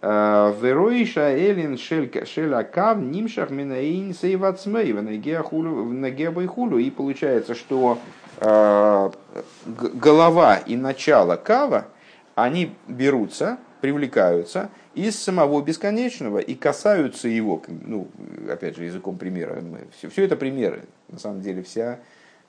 Вероиша 0.00 1.36
Элин 1.36 1.76
Шелякав 1.76 2.98
Нимшах 2.98 3.50
Минаин 3.50 4.14
Сейвацмей 4.14 4.94
в 4.94 5.02
Нагебайхулю. 5.02 6.78
И 6.78 6.90
получается, 6.90 7.54
что 7.54 7.98
голова 8.38 10.56
и 10.56 10.76
начало 10.76 11.36
кава, 11.36 11.86
они 12.34 12.74
берутся, 12.88 13.58
привлекаются 13.80 14.70
из 14.94 15.18
самого 15.18 15.62
бесконечного 15.62 16.38
и 16.38 16.54
касаются 16.54 17.28
его, 17.28 17.62
ну, 17.68 18.08
опять 18.50 18.76
же, 18.76 18.84
языком 18.84 19.18
примера. 19.18 19.62
Все, 19.96 20.08
все 20.08 20.24
это 20.24 20.36
примеры, 20.36 20.82
на 21.08 21.18
самом 21.18 21.40
деле, 21.40 21.62
вся, 21.62 22.00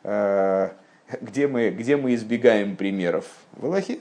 э, 0.04 0.70
где, 1.22 1.48
мы, 1.48 1.70
где 1.70 1.98
мы 1.98 2.15
избегаем 2.15 2.76
примеров 2.76 3.26
в 3.54 3.65
Аллахе. 3.65 4.00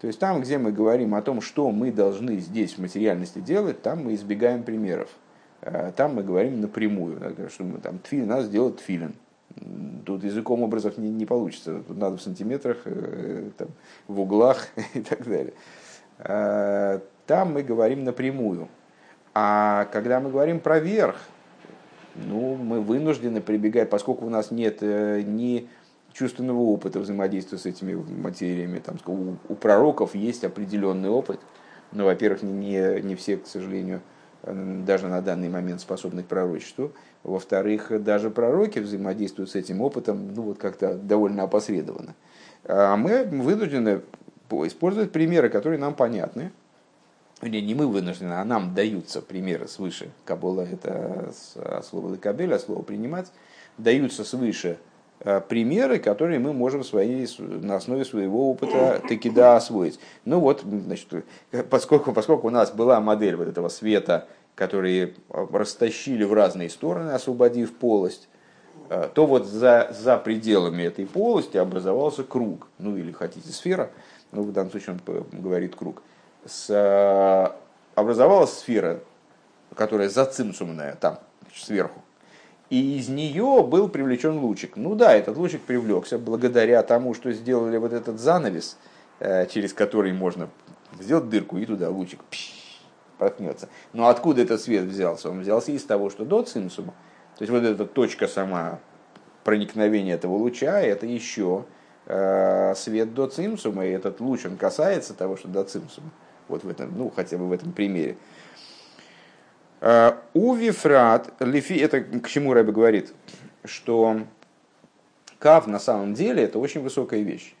То 0.00 0.06
есть 0.06 0.18
там, 0.18 0.40
где 0.40 0.58
мы 0.58 0.72
говорим 0.72 1.14
о 1.14 1.22
том, 1.22 1.42
что 1.42 1.70
мы 1.70 1.92
должны 1.92 2.38
здесь 2.38 2.74
в 2.74 2.78
материальности 2.78 3.38
делать, 3.38 3.82
там 3.82 4.04
мы 4.04 4.14
избегаем 4.14 4.62
примеров. 4.62 5.08
Э, 5.62 5.92
там 5.96 6.14
мы 6.14 6.22
говорим 6.22 6.60
напрямую, 6.60 7.18
что 7.50 7.64
мы 7.64 7.78
там 7.78 7.98
тфилин, 7.98 8.26
надо 8.26 8.44
сделать 8.44 8.78
тфилин. 8.78 9.14
Тут 10.06 10.24
языком 10.24 10.62
образов 10.62 10.98
не, 10.98 11.10
не 11.10 11.26
получится. 11.26 11.82
Тут 11.86 11.96
надо 11.96 12.16
в 12.16 12.22
сантиметрах, 12.22 12.78
э, 12.84 13.50
там, 13.56 13.68
в 14.08 14.20
углах 14.20 14.68
и 14.94 15.00
так 15.00 15.24
далее. 15.24 15.52
А, 16.18 17.00
там 17.26 17.52
мы 17.52 17.62
говорим 17.62 18.04
напрямую. 18.04 18.68
А 19.34 19.86
когда 19.92 20.20
мы 20.20 20.30
говорим 20.30 20.60
про 20.60 20.78
верх, 20.78 21.16
ну, 22.14 22.56
мы 22.56 22.80
вынуждены 22.80 23.40
прибегать, 23.40 23.90
поскольку 23.90 24.26
у 24.26 24.30
нас 24.30 24.50
нет 24.50 24.78
э, 24.82 25.22
ни 25.22 25.68
чувственного 26.12 26.60
опыта 26.60 26.98
взаимодействия 26.98 27.58
с 27.58 27.66
этими 27.66 27.94
материями. 27.94 28.80
Там, 28.80 28.96
у, 29.06 29.36
у 29.52 29.54
пророков 29.54 30.14
есть 30.14 30.44
определенный 30.44 31.08
опыт, 31.08 31.40
но, 31.92 32.04
во-первых, 32.04 32.42
не, 32.42 33.00
не 33.02 33.14
все, 33.14 33.36
к 33.36 33.46
сожалению, 33.46 34.00
даже 34.42 35.08
на 35.08 35.20
данный 35.20 35.48
момент 35.48 35.80
способны 35.80 36.22
к 36.22 36.26
пророчеству. 36.26 36.92
Во-вторых, 37.22 38.02
даже 38.02 38.30
пророки 38.30 38.78
взаимодействуют 38.78 39.50
с 39.50 39.54
этим 39.54 39.80
опытом 39.80 40.34
ну, 40.34 40.42
вот 40.42 40.58
как-то 40.58 40.94
довольно 40.94 41.42
опосредованно. 41.42 42.14
А 42.64 42.96
мы 42.96 43.24
вынуждены 43.24 44.00
использовать 44.50 45.12
примеры, 45.12 45.48
которые 45.48 45.78
нам 45.78 45.94
понятны. 45.94 46.52
Или 47.42 47.60
не 47.60 47.74
мы 47.74 47.86
вынуждены, 47.86 48.34
а 48.34 48.44
нам 48.44 48.74
даются 48.74 49.22
примеры 49.22 49.66
свыше. 49.66 50.10
Кабола– 50.26 50.60
это 50.72 51.32
слово 51.82 52.12
«лекабель», 52.12 52.52
а 52.52 52.58
слово 52.58 52.82
«принимать». 52.82 53.32
Даются 53.78 54.24
свыше 54.24 54.68
э, 54.68 54.89
примеры, 55.48 55.98
которые 55.98 56.38
мы 56.38 56.52
можем 56.52 56.82
своей, 56.82 57.28
на 57.38 57.76
основе 57.76 58.04
своего 58.04 58.50
опыта 58.50 59.02
таки 59.06 59.28
да 59.28 59.56
освоить. 59.56 60.00
Ну 60.24 60.40
вот, 60.40 60.62
значит, 60.62 61.08
поскольку, 61.68 62.12
поскольку 62.12 62.46
у 62.46 62.50
нас 62.50 62.70
была 62.70 63.00
модель 63.00 63.36
вот 63.36 63.48
этого 63.48 63.68
света– 63.68 64.26
которые 64.60 65.14
растащили 65.30 66.22
в 66.22 66.34
разные 66.34 66.68
стороны, 66.68 67.12
освободив 67.12 67.74
полость, 67.74 68.28
э, 68.90 69.08
то 69.14 69.26
вот 69.26 69.46
за, 69.46 69.90
за 69.98 70.18
пределами 70.18 70.82
этой 70.82 71.06
полости 71.06 71.56
образовался 71.56 72.24
круг, 72.24 72.68
ну 72.76 72.94
или 72.94 73.10
хотите 73.10 73.50
сфера, 73.52 73.90
ну 74.32 74.42
в 74.42 74.52
данном 74.52 74.70
случае 74.70 74.98
он 75.06 75.24
говорит 75.32 75.76
круг, 75.76 76.02
с, 76.44 76.68
э, 76.68 77.56
образовалась 77.94 78.52
сфера, 78.52 79.00
которая 79.74 80.10
зацимсумная 80.10 80.94
там, 81.00 81.20
сверху, 81.54 82.02
и 82.70 82.98
из 82.98 83.08
нее 83.08 83.64
был 83.64 83.88
привлечен 83.88 84.38
лучик. 84.38 84.76
Ну 84.76 84.94
да, 84.94 85.14
этот 85.14 85.36
лучик 85.36 85.60
привлекся 85.60 86.18
благодаря 86.18 86.82
тому, 86.82 87.14
что 87.14 87.32
сделали 87.32 87.76
вот 87.76 87.92
этот 87.92 88.20
занавес, 88.20 88.78
э, 89.18 89.46
через 89.46 89.74
который 89.74 90.12
можно 90.12 90.48
сделать 91.00 91.28
дырку 91.28 91.58
и 91.58 91.66
туда 91.66 91.90
лучик. 91.90 92.22
Пш, 92.30 92.52
проткнется. 93.18 93.68
Но 93.92 94.08
откуда 94.08 94.42
этот 94.42 94.60
свет 94.60 94.84
взялся? 94.84 95.30
Он 95.30 95.40
взялся 95.40 95.72
из 95.72 95.84
того, 95.84 96.10
что 96.10 96.24
до 96.24 96.42
цимсума. 96.42 96.94
То 97.36 97.42
есть 97.42 97.50
вот 97.50 97.64
эта 97.64 97.84
точка 97.84 98.28
сама 98.28 98.78
проникновения 99.42 100.14
этого 100.14 100.36
луча, 100.36 100.80
это 100.80 101.06
еще 101.06 101.64
э, 102.06 102.74
свет 102.76 103.14
до 103.14 103.26
цимсума, 103.26 103.84
и 103.84 103.90
этот 103.90 104.20
луч, 104.20 104.46
он 104.46 104.56
касается 104.56 105.14
того, 105.14 105.36
что 105.36 105.48
до 105.48 105.64
цимсума. 105.64 106.10
Вот 106.46 106.62
в 106.62 106.68
этом, 106.68 106.92
ну, 106.96 107.12
хотя 107.14 107.36
бы 107.36 107.48
в 107.48 107.52
этом 107.52 107.72
примере. 107.72 108.16
Э, 109.80 110.12
у 110.34 110.54
Вифрат, 110.54 111.32
лифи, 111.40 111.74
это 111.74 112.00
к 112.00 112.28
чему 112.28 112.52
Рэбе 112.52 112.72
говорит, 112.72 113.12
что 113.64 114.20
кав 115.38 115.66
на 115.66 115.78
самом 115.78 116.14
деле 116.14 116.42
это 116.44 116.58
очень 116.58 116.80
высокая 116.82 117.20
вещь. 117.20 117.54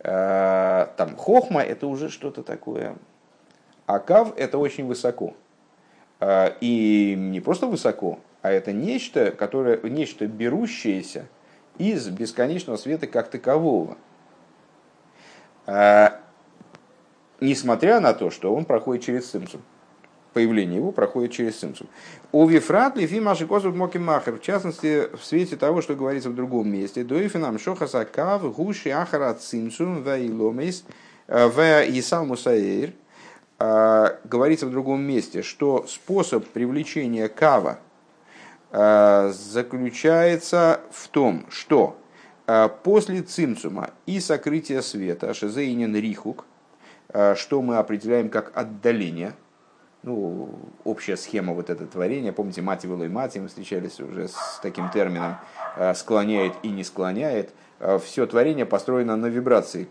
Э, 0.00 0.86
там 0.96 1.16
хохма 1.16 1.62
это 1.62 1.86
уже 1.86 2.08
что-то 2.08 2.42
такое 2.42 2.96
а 3.86 4.00
кав– 4.00 4.34
это 4.36 4.58
очень 4.58 4.84
высоко. 4.86 5.34
А, 6.18 6.56
и 6.60 7.14
не 7.16 7.40
просто 7.40 7.66
высоко, 7.66 8.18
а 8.42 8.50
это 8.50 8.72
нечто, 8.72 9.30
которое, 9.30 9.80
нечто 9.82 10.26
берущееся 10.26 11.26
из 11.78 12.08
бесконечного 12.08 12.76
света 12.76 13.06
как 13.06 13.28
такового. 13.30 13.96
Несмотря 17.40 18.00
на 18.00 18.14
то, 18.14 18.30
что 18.30 18.54
он 18.54 18.64
проходит 18.64 19.04
через 19.04 19.30
симсум. 19.30 19.60
Появление 20.36 20.76
его 20.76 20.92
проходит 20.92 21.32
через 21.32 21.58
симсум. 21.58 21.86
У 22.30 22.46
Вифрат 22.46 22.98
Лифи 22.98 23.20
Маши 23.20 23.46
Косут 23.46 23.74
Моки 23.74 23.96
Махер, 23.96 24.34
в 24.34 24.42
частности, 24.42 25.08
в 25.16 25.24
свете 25.24 25.56
того, 25.56 25.80
что 25.80 25.94
говорится 25.94 26.28
в 26.28 26.34
другом 26.34 26.68
месте, 26.68 27.04
Дуифинам 27.04 27.58
Шохаса 27.58 28.04
Кав, 28.04 28.42
Гуши 28.54 28.90
Ахара 28.90 29.32
Цимсум, 29.32 30.02
Ваиломейс, 30.02 30.84
В 31.26 31.58
Исал 31.88 32.26
Мусаир– 32.26 32.92
а, 33.58 34.18
говорится 34.24 34.66
в 34.66 34.70
другом 34.70 35.00
месте, 35.00 35.40
что 35.40 35.86
способ 35.86 36.46
привлечения 36.46 37.28
кава 37.28 37.78
а, 38.70 39.30
заключается 39.32 40.80
в 40.90 41.08
том, 41.08 41.46
что 41.48 41.96
после 42.84 43.22
цимцума 43.22 43.90
и 44.04 44.20
сокрытия 44.20 44.82
света, 44.82 45.34
шезейнин 45.34 45.96
рихук, 45.96 46.44
что 47.34 47.60
мы 47.60 47.78
определяем 47.78 48.28
как 48.28 48.52
отдаление, 48.56 49.32
ну, 50.06 50.48
общая 50.84 51.16
схема 51.16 51.52
вот 51.52 51.68
этого 51.68 51.88
творения, 51.88 52.32
помните, 52.32 52.62
мать 52.62 52.84
и 52.84 52.88
мать, 52.88 53.36
мы 53.36 53.48
встречались 53.48 54.00
уже 54.00 54.28
с 54.28 54.60
таким 54.62 54.88
термином, 54.88 55.36
склоняет 55.94 56.54
и 56.62 56.68
не 56.68 56.84
склоняет, 56.84 57.50
все 58.02 58.26
творение 58.26 58.64
построено 58.64 59.16
на 59.16 59.26
вибрации, 59.26 59.88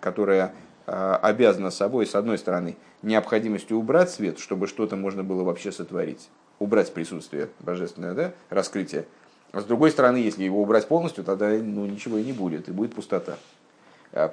которая 0.00 0.52
обязана 0.84 1.70
собой, 1.70 2.06
с 2.06 2.14
одной 2.14 2.38
стороны, 2.38 2.76
необходимостью 3.02 3.78
убрать 3.78 4.10
свет, 4.10 4.38
чтобы 4.38 4.66
что-то 4.66 4.94
можно 4.94 5.24
было 5.24 5.42
вообще 5.42 5.72
сотворить, 5.72 6.28
убрать 6.58 6.92
присутствие 6.92 7.48
божественное, 7.58 8.14
да, 8.14 8.32
раскрытие. 8.50 9.06
А 9.52 9.62
с 9.62 9.64
другой 9.64 9.90
стороны, 9.90 10.18
если 10.18 10.44
его 10.44 10.60
убрать 10.60 10.86
полностью, 10.86 11.24
тогда 11.24 11.48
ну, 11.48 11.86
ничего 11.86 12.18
и 12.18 12.24
не 12.24 12.32
будет, 12.32 12.68
и 12.68 12.72
будет 12.72 12.94
пустота. 12.94 13.38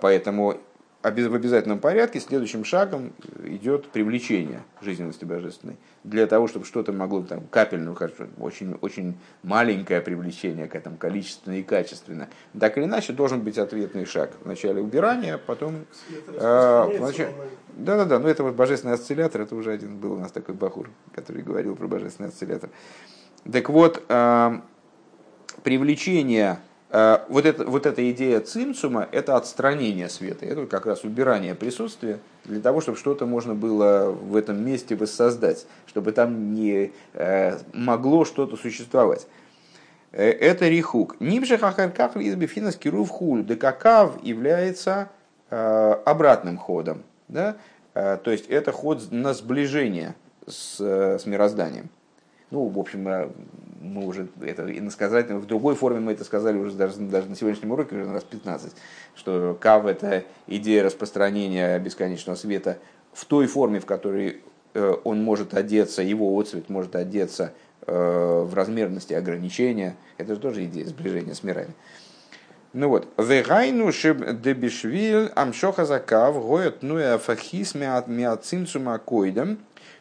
Поэтому 0.01 0.57
в 1.03 1.35
обязательном 1.35 1.79
порядке 1.79 2.21
следующим 2.21 2.63
шагом 2.63 3.11
идет 3.43 3.87
привлечение 3.89 4.61
жизненности 4.81 5.25
божественной. 5.25 5.75
Для 6.05 6.27
того, 6.27 6.47
чтобы 6.47 6.65
что-то 6.65 6.93
могло, 6.93 7.21
там, 7.23 7.41
капельно, 7.49 7.95
очень, 8.39 8.75
очень 8.79 9.17
маленькое 9.43 9.99
привлечение 9.99 10.67
к 10.67 10.75
этому, 10.75 10.95
количественно 10.95 11.59
и 11.59 11.63
качественно. 11.63 12.29
Так 12.57 12.77
или 12.77 12.85
иначе, 12.85 13.11
должен 13.11 13.41
быть 13.41 13.57
ответный 13.57 14.05
шаг. 14.05 14.31
Вначале 14.45 14.81
убирание, 14.81 15.37
потом... 15.37 15.85
Э, 16.27 16.85
вначале, 16.97 17.33
да, 17.73 17.97
да, 17.97 18.05
да, 18.05 18.19
но 18.19 18.29
это 18.29 18.43
вот 18.43 18.55
божественный 18.55 18.93
осциллятор, 18.93 19.41
это 19.41 19.55
уже 19.55 19.73
один 19.73 19.97
был 19.97 20.13
у 20.13 20.17
нас 20.17 20.31
такой 20.31 20.55
бахур, 20.55 20.89
который 21.13 21.41
говорил 21.41 21.75
про 21.75 21.87
божественный 21.87 22.29
осциллятор. 22.29 22.69
Так 23.51 23.69
вот, 23.69 24.01
э, 24.07 24.51
привлечение 25.63 26.59
вот, 26.93 27.45
это, 27.47 27.65
вот 27.65 27.87
эта 27.87 28.11
идея 28.11 28.39
цимцума– 28.39 29.09
это 29.11 29.35
отстранение 29.35 30.09
света, 30.09 30.45
это 30.45 30.67
как 30.67 30.85
раз 30.85 31.03
убирание 31.03 31.55
присутствия 31.55 32.19
для 32.45 32.61
того, 32.61 32.81
чтобы 32.81 32.99
что-то 32.99 33.25
можно 33.25 33.55
было 33.55 34.11
в 34.11 34.35
этом 34.35 34.63
месте 34.63 34.95
воссоздать, 34.95 35.65
чтобы 35.87 36.11
там 36.11 36.53
не 36.53 36.91
э, 37.13 37.57
могло 37.73 38.25
что-то 38.25 38.57
существовать. 38.57 39.25
Э, 40.11 40.29
это 40.29 40.69
рихук. 40.69 41.19
Нимше 41.19 41.57
хахарках 41.57 42.15
лизбифинас 42.15 42.75
кирув 42.75 43.09
хуль. 43.09 43.43
Декакав 43.43 44.23
является 44.23 45.09
обратным 45.49 46.57
ходом. 46.57 47.03
Да? 47.27 47.57
То 47.93 48.31
есть 48.31 48.47
это 48.47 48.71
ход 48.71 49.11
на 49.11 49.35
сближение 49.35 50.15
с, 50.47 50.79
с 50.79 51.25
мирозданием. 51.27 51.89
Ну, 52.53 52.67
в 52.67 52.77
общем, 52.77 53.03
мы 53.81 54.05
уже 54.05 54.27
это 54.43 54.91
сказать 54.91 55.27
в 55.27 55.47
другой 55.47 55.73
форме 55.73 55.99
мы 55.99 56.11
это 56.11 56.23
сказали 56.23 56.55
уже 56.55 56.75
даже, 56.75 56.99
даже 56.99 57.27
на 57.27 57.35
сегодняшнем 57.35 57.71
уроке 57.71 57.95
уже 57.95 58.13
раз 58.13 58.23
15, 58.23 58.71
что 59.15 59.57
кав 59.59 59.87
это 59.87 60.23
идея 60.45 60.83
распространения 60.83 61.79
бесконечного 61.79 62.35
света 62.35 62.77
в 63.11 63.25
той 63.25 63.47
форме, 63.47 63.79
в 63.79 63.87
которой 63.87 64.43
э, 64.75 64.95
он 65.03 65.23
может 65.23 65.55
одеться, 65.55 66.03
его 66.03 66.39
отцвет 66.39 66.69
может 66.69 66.95
одеться 66.95 67.53
э, 67.87 67.91
в 67.91 68.53
размерности 68.53 69.13
ограничения. 69.13 69.95
Это 70.19 70.35
же 70.35 70.39
тоже 70.39 70.65
идея 70.65 70.85
сближения 70.85 71.33
с 71.33 71.41
мирами. 71.41 71.73
Ну 72.73 72.89
вот, 72.89 73.07
вегайну 73.17 73.91
дебишвиль 73.91 75.31
амшоха 75.33 75.85
закав 75.85 76.35
гоет 76.35 76.83
нуя 76.83 77.17
фахис 77.17 77.73
миацинцума 77.73 78.99
койдам. 78.99 79.57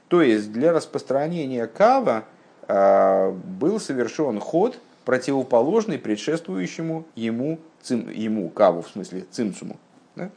То 0.08 0.20
есть 0.20 0.52
для 0.52 0.74
распространения 0.74 1.66
кава 1.66 2.26
был 2.72 3.80
совершен 3.80 4.40
ход, 4.40 4.78
противоположный 5.04 5.98
предшествующему 5.98 7.04
ему, 7.14 7.58
цим, 7.82 8.08
ему 8.10 8.48
каву, 8.48 8.82
в 8.82 8.88
смысле 8.88 9.24
цимцуму. 9.30 9.78
Да? 10.16 10.30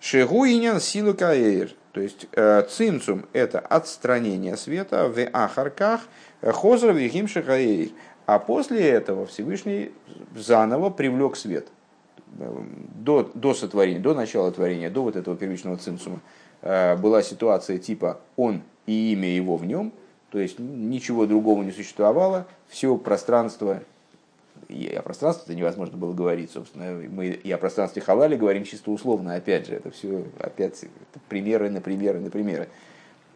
Шегуинян 0.00 0.80
силу 0.80 1.14
каэйр. 1.14 1.70
То 1.92 2.00
есть 2.00 2.26
э, 2.32 2.62
цимцум– 2.68 3.24
это 3.32 3.60
отстранение 3.60 4.56
света 4.56 5.08
в 5.08 5.16
ахарках 5.32 6.02
хозра 6.42 6.92
вихим 6.92 7.28
шехаэйр. 7.28 7.90
А 8.26 8.38
после 8.38 8.88
этого 8.88 9.26
Всевышний 9.26 9.92
заново 10.34 10.90
привлек 10.90 11.36
свет. 11.36 11.68
До, 12.26 13.30
до 13.34 13.54
сотворения, 13.54 14.00
до 14.00 14.12
начала 14.14 14.50
творения, 14.50 14.90
до 14.90 15.02
вот 15.02 15.14
этого 15.14 15.36
первичного 15.36 15.76
цимсума 15.76 16.20
э, 16.62 16.96
была 16.96 17.22
ситуация 17.22 17.78
типа 17.78 18.20
«он 18.36 18.62
и 18.86 19.12
имя 19.12 19.28
его 19.28 19.56
в 19.56 19.64
нем», 19.64 19.92
то 20.34 20.40
есть 20.40 20.58
ничего 20.58 21.26
другого 21.26 21.62
не 21.62 21.70
существовало, 21.70 22.48
все 22.66 22.96
пространство, 22.96 23.84
и 24.66 24.88
о 24.88 25.00
пространстве 25.00 25.54
невозможно 25.54 25.96
было 25.96 26.12
говорить, 26.12 26.50
собственно, 26.50 27.00
мы 27.08 27.28
и 27.28 27.52
о 27.52 27.56
пространстве 27.56 28.02
халали 28.02 28.34
говорим 28.34 28.64
чисто 28.64 28.90
условно, 28.90 29.36
опять 29.36 29.68
же, 29.68 29.74
это 29.74 29.92
все 29.92 30.24
опять 30.40 30.82
это 30.82 31.20
примеры 31.28 31.70
на 31.70 31.80
примеры 31.80 32.18
на 32.18 32.30
примеры. 32.30 32.68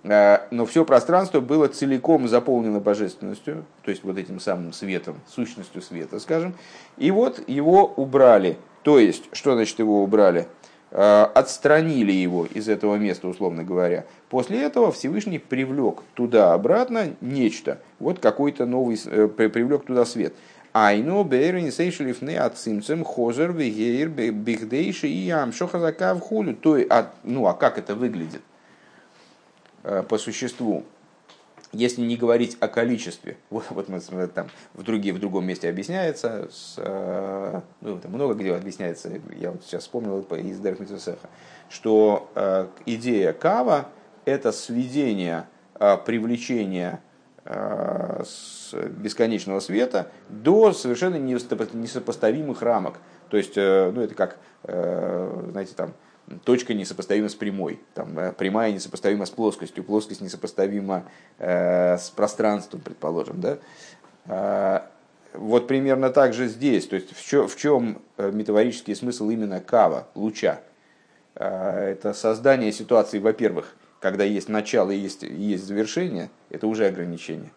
А, 0.02 0.48
но 0.50 0.66
все 0.66 0.84
пространство 0.84 1.38
было 1.38 1.68
целиком 1.68 2.26
заполнено 2.26 2.80
божественностью, 2.80 3.64
то 3.84 3.92
есть 3.92 4.02
вот 4.02 4.18
этим 4.18 4.40
самым 4.40 4.72
светом, 4.72 5.20
сущностью 5.28 5.82
света, 5.82 6.18
скажем. 6.18 6.56
И 6.96 7.12
вот 7.12 7.48
его 7.48 7.86
убрали. 7.94 8.56
То 8.82 8.98
есть, 8.98 9.28
что 9.30 9.54
значит 9.54 9.78
его 9.78 10.02
убрали? 10.02 10.48
Э, 10.90 11.26
отстранили 11.34 12.12
его 12.12 12.46
из 12.46 12.68
этого 12.68 12.96
места, 12.96 13.28
условно 13.28 13.62
говоря. 13.62 14.06
После 14.30 14.62
этого 14.62 14.90
Всевышний 14.90 15.38
привлек 15.38 16.02
туда-обратно 16.14 17.10
нечто, 17.20 17.80
вот 17.98 18.20
какой-то 18.20 18.64
новый, 18.64 18.98
э, 19.04 19.28
привлек 19.28 19.84
туда 19.84 20.06
свет. 20.06 20.32
Айну 20.72 21.24
бейрин 21.24 21.70
не 22.22 22.36
ацимцем 22.36 23.04
хозер 23.04 23.52
вегейр 23.52 24.08
бихдейши 24.08 25.08
и 25.08 25.28
амшохазака 25.28 26.14
в 26.14 26.20
хулю. 26.20 26.54
То, 26.54 26.78
а, 26.88 27.10
ну 27.22 27.46
а 27.46 27.54
как 27.54 27.76
это 27.78 27.94
выглядит 27.94 28.42
э, 29.82 30.02
по 30.08 30.16
существу? 30.16 30.84
Если 31.72 32.00
не 32.02 32.16
говорить 32.16 32.56
о 32.60 32.68
количестве, 32.68 33.36
вот, 33.50 33.64
вот 33.70 33.88
мы 33.88 34.26
там 34.28 34.48
в, 34.74 34.82
другие, 34.82 35.14
в 35.14 35.20
другом 35.20 35.46
месте 35.46 35.68
объясняется, 35.68 36.48
с, 36.50 36.74
э, 36.78 37.60
ну, 37.80 37.98
там 37.98 38.12
много 38.12 38.34
где 38.34 38.54
объясняется, 38.54 39.10
я 39.38 39.50
вот 39.50 39.62
сейчас 39.64 39.82
вспомнил 39.82 40.20
из 40.20 40.58
Дерх 40.60 40.78
что 41.68 42.30
э, 42.34 42.66
идея 42.86 43.32
кава– 43.32 43.88
это 44.24 44.52
сведение 44.52 45.46
э, 45.78 45.96
привлечения 46.04 47.00
э, 47.44 48.22
с 48.24 48.74
бесконечного 48.74 49.60
света 49.60 50.10
до 50.28 50.72
совершенно 50.72 51.16
несопоставимых 51.16 52.62
рамок. 52.62 52.98
То 53.28 53.36
есть, 53.36 53.56
э, 53.56 53.90
ну, 53.94 54.00
это 54.00 54.14
как, 54.14 54.38
э, 54.64 55.48
знаете, 55.50 55.74
там, 55.74 55.92
точка 56.44 56.74
несопоставима 56.74 57.28
с 57.28 57.34
прямой, 57.34 57.80
там, 57.94 58.18
э, 58.18 58.32
прямая 58.32 58.72
несопоставима 58.72 59.26
с 59.26 59.30
плоскостью, 59.30 59.84
плоскость 59.84 60.20
несопоставима 60.20 61.04
э, 61.38 61.96
с 61.96 62.10
пространством, 62.10 62.80
предположим. 62.80 63.40
Да? 63.40 63.58
Э, 64.26 64.80
вот 65.34 65.66
примерно 65.66 66.10
так 66.10 66.32
же 66.34 66.48
здесь. 66.48 66.86
То 66.86 66.96
есть 66.96 67.14
в 67.16 67.24
чем, 67.26 67.48
в 67.48 67.56
чем 67.56 68.02
э, 68.16 68.30
метафорический 68.32 68.94
смысл 68.94 69.30
именно 69.30 69.60
кава, 69.60 70.08
луча? 70.14 70.60
Э, 71.34 71.90
это 71.90 72.14
создание 72.14 72.72
ситуации, 72.72 73.18
во-первых, 73.18 73.74
когда 74.00 74.24
есть 74.24 74.48
начало 74.48 74.90
и 74.90 74.98
есть, 74.98 75.22
есть 75.22 75.64
завершение, 75.64 76.30
это 76.50 76.66
уже 76.66 76.86
ограничение. 76.86 77.50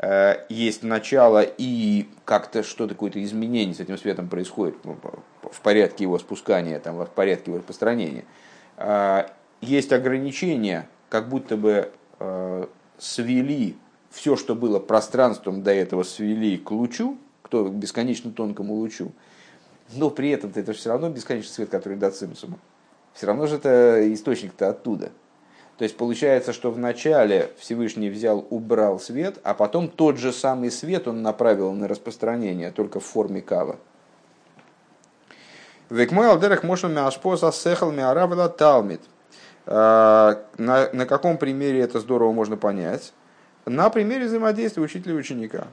Э, 0.00 0.44
есть 0.48 0.82
начало 0.82 1.42
и 1.42 2.08
как-то 2.24 2.62
что-то, 2.62 2.94
какое-то 2.94 3.22
изменение 3.22 3.74
с 3.74 3.80
этим 3.80 3.98
светом 3.98 4.28
происходит 4.28 4.76
в 4.84 5.60
порядке 5.60 6.04
его 6.04 6.18
спускания, 6.18 6.78
там, 6.78 6.96
в 6.96 7.10
порядке 7.10 7.50
его 7.50 7.58
распространения. 7.58 8.24
Э, 8.76 9.26
есть 9.60 9.92
ограничения, 9.92 10.88
как 11.08 11.28
будто 11.28 11.56
бы 11.56 11.90
э, 12.20 12.66
свели 12.98 13.76
все, 14.10 14.36
что 14.36 14.54
было 14.54 14.78
пространством 14.78 15.62
до 15.62 15.72
этого, 15.72 16.04
свели 16.04 16.56
к 16.58 16.70
лучу, 16.70 17.18
к 17.42 17.54
бесконечно 17.70 18.30
тонкому 18.30 18.74
лучу, 18.74 19.12
но 19.94 20.10
при 20.10 20.30
этом 20.30 20.52
это 20.54 20.72
все 20.74 20.90
равно 20.90 21.10
бесконечный 21.10 21.52
свет, 21.52 21.70
который 21.70 21.98
до 21.98 22.10
цимсума. 22.10 22.58
Все 23.14 23.26
равно 23.26 23.46
же 23.46 23.56
это 23.56 24.12
источник-то 24.14 24.68
оттуда. 24.68 25.10
То 25.78 25.84
есть 25.84 25.96
получается, 25.96 26.52
что 26.52 26.72
вначале 26.72 27.52
Всевышний 27.56 28.10
взял, 28.10 28.44
убрал 28.50 28.98
свет, 28.98 29.38
а 29.44 29.54
потом 29.54 29.88
тот 29.88 30.18
же 30.18 30.32
самый 30.32 30.72
свет 30.72 31.06
он 31.06 31.22
направил 31.22 31.72
на 31.72 31.86
распространение, 31.86 32.72
только 32.72 32.98
в 32.98 33.04
форме 33.04 33.40
кава. 33.40 33.76
Век 35.88 36.10
мой 36.10 36.28
алдерах 36.28 36.64
можно 36.64 36.88
мяшпоза 36.88 37.52
сехал 37.52 37.92
мяравила 37.92 38.48
талмит. 38.48 39.00
А, 39.66 40.42
на, 40.58 40.92
на 40.92 41.06
каком 41.06 41.38
примере 41.38 41.80
это 41.80 42.00
здорово 42.00 42.32
можно 42.32 42.56
понять? 42.56 43.12
На 43.64 43.88
примере 43.88 44.26
взаимодействия 44.26 44.82
учителя 44.82 45.14
и 45.14 45.18
ученика. 45.18 45.68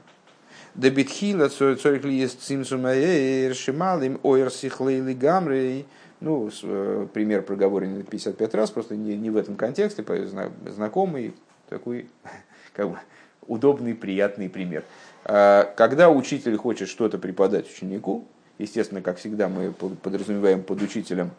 Дебитхила 0.76 1.48
цорих 1.48 2.04
ли 2.04 2.14
есть 2.14 2.42
цимсумаэр 2.42 3.54
шималим 3.54 4.20
ойр 4.22 4.52
сихлейли 4.52 5.14
гамрей 5.14 5.86
Ну, 6.20 6.50
э, 6.62 7.06
пример 7.12 7.42
проговоренный 7.42 8.02
55 8.02 8.54
раз, 8.54 8.70
просто 8.70 8.96
не, 8.96 9.16
не 9.16 9.30
в 9.30 9.36
этом 9.36 9.56
контексте, 9.56 10.04
знакомый, 10.66 11.34
такой 11.68 12.08
как 12.72 12.90
бы, 12.90 12.98
удобный, 13.46 13.94
приятный 13.94 14.48
пример. 14.48 14.84
А, 15.24 15.64
когда 15.76 16.10
учитель 16.10 16.56
хочет 16.56 16.88
что-то 16.88 17.18
преподать 17.18 17.70
ученику, 17.70 18.26
естественно, 18.58 19.02
как 19.02 19.18
всегда, 19.18 19.48
мы 19.48 19.72
подразумеваем 19.72 20.62
под 20.62 20.82
учителем 20.82 21.30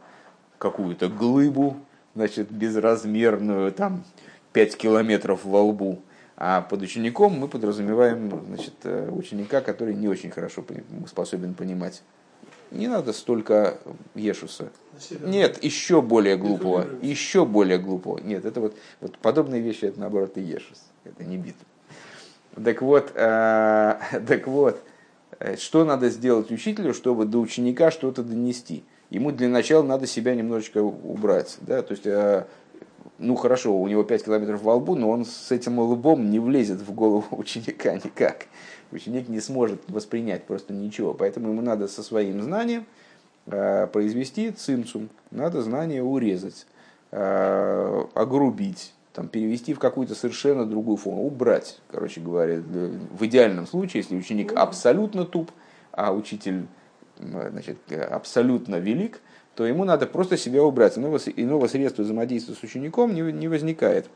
какую-то 0.57 1.07
глыбу, 1.09 1.77
значит, 2.15 2.51
безразмерную, 2.51 3.71
там, 3.71 4.03
5 4.53 4.77
километров 4.77 5.43
во 5.43 5.63
лбу, 5.63 6.01
а 6.35 6.61
под 6.61 6.83
учеником 6.83 7.33
мы 7.33 7.47
подразумеваем 7.47 8.43
значит, 8.47 8.73
э, 8.83 9.09
ученика, 9.09 9.61
который 9.61 9.95
не 9.95 10.07
очень 10.07 10.29
хорошо 10.29 10.63
способен 11.07 11.55
понимать. 11.55 12.03
Не 12.71 12.87
надо 12.87 13.13
столько 13.13 13.77
Ешуса. 14.15 14.69
Нет, 15.21 15.63
еще 15.63 16.01
более 16.01 16.37
глупого. 16.37 16.85
Еще 17.01 17.45
более 17.45 17.77
глупого. 17.77 18.19
Нет, 18.19 18.45
это 18.45 18.59
вот, 18.59 18.75
вот 18.99 19.17
подобные 19.19 19.61
вещи, 19.61 19.85
это 19.85 19.99
наоборот 19.99 20.37
и 20.37 20.41
Ешус. 20.41 20.81
Это 21.03 21.23
не 21.23 21.37
бит. 21.37 21.55
Так 22.63 22.81
вот, 22.81 23.11
э, 23.13 23.99
так 24.27 24.47
вот, 24.47 24.81
э, 25.39 25.55
что 25.57 25.85
надо 25.85 26.09
сделать 26.09 26.51
учителю, 26.51 26.93
чтобы 26.93 27.25
до 27.25 27.39
ученика 27.39 27.91
что-то 27.91 28.23
донести? 28.23 28.83
Ему 29.09 29.31
для 29.31 29.47
начала 29.47 29.83
надо 29.83 30.07
себя 30.07 30.35
немножечко 30.35 30.79
убрать. 30.79 31.57
Да? 31.61 31.81
То 31.81 31.93
есть 31.93 32.05
э, 32.05 32.45
ну 33.19 33.35
хорошо, 33.35 33.75
у 33.75 33.87
него 33.87 34.03
5 34.03 34.25
километров 34.25 34.61
во 34.61 34.75
лбу, 34.75 34.95
но 34.95 35.09
он 35.09 35.25
с 35.25 35.51
этим 35.51 35.79
лбом 35.79 36.29
не 36.29 36.39
влезет 36.39 36.81
в 36.81 36.93
голову 36.93 37.25
ученика 37.31 37.93
никак. 37.95 38.45
Ученик 38.91 39.27
не 39.29 39.39
сможет 39.39 39.81
воспринять 39.89 40.43
просто 40.43 40.73
ничего. 40.73 41.13
Поэтому 41.13 41.49
ему 41.49 41.61
надо 41.61 41.87
со 41.87 42.03
своим 42.03 42.41
знанием 42.41 42.85
э, 43.47 43.87
произвести 43.87 44.51
цимцум, 44.51 45.09
надо 45.31 45.61
знание 45.61 46.03
урезать, 46.03 46.65
э, 47.11 48.03
огрубить, 48.13 48.93
там, 49.13 49.27
перевести 49.27 49.73
в 49.73 49.79
какую-то 49.79 50.15
совершенно 50.15 50.65
другую 50.65 50.97
форму, 50.97 51.25
убрать, 51.25 51.79
короче 51.89 52.21
говоря, 52.21 52.59
в 52.59 53.25
идеальном 53.25 53.65
случае, 53.65 54.03
если 54.03 54.15
ученик 54.15 54.53
абсолютно 54.53 55.25
туп, 55.25 55.51
а 55.91 56.13
учитель 56.13 56.67
значит, 57.19 57.77
абсолютно 57.91 58.75
велик, 58.75 59.19
то 59.55 59.65
ему 59.65 59.85
надо 59.85 60.05
просто 60.05 60.37
себя 60.37 60.63
убрать. 60.63 60.97
Иного, 60.97 61.17
иного 61.17 61.67
средства 61.67 62.03
взаимодействия 62.03 62.53
с 62.53 62.61
учеником 62.61 63.15
не, 63.15 63.21
не 63.33 63.47
возникает. 63.47 64.07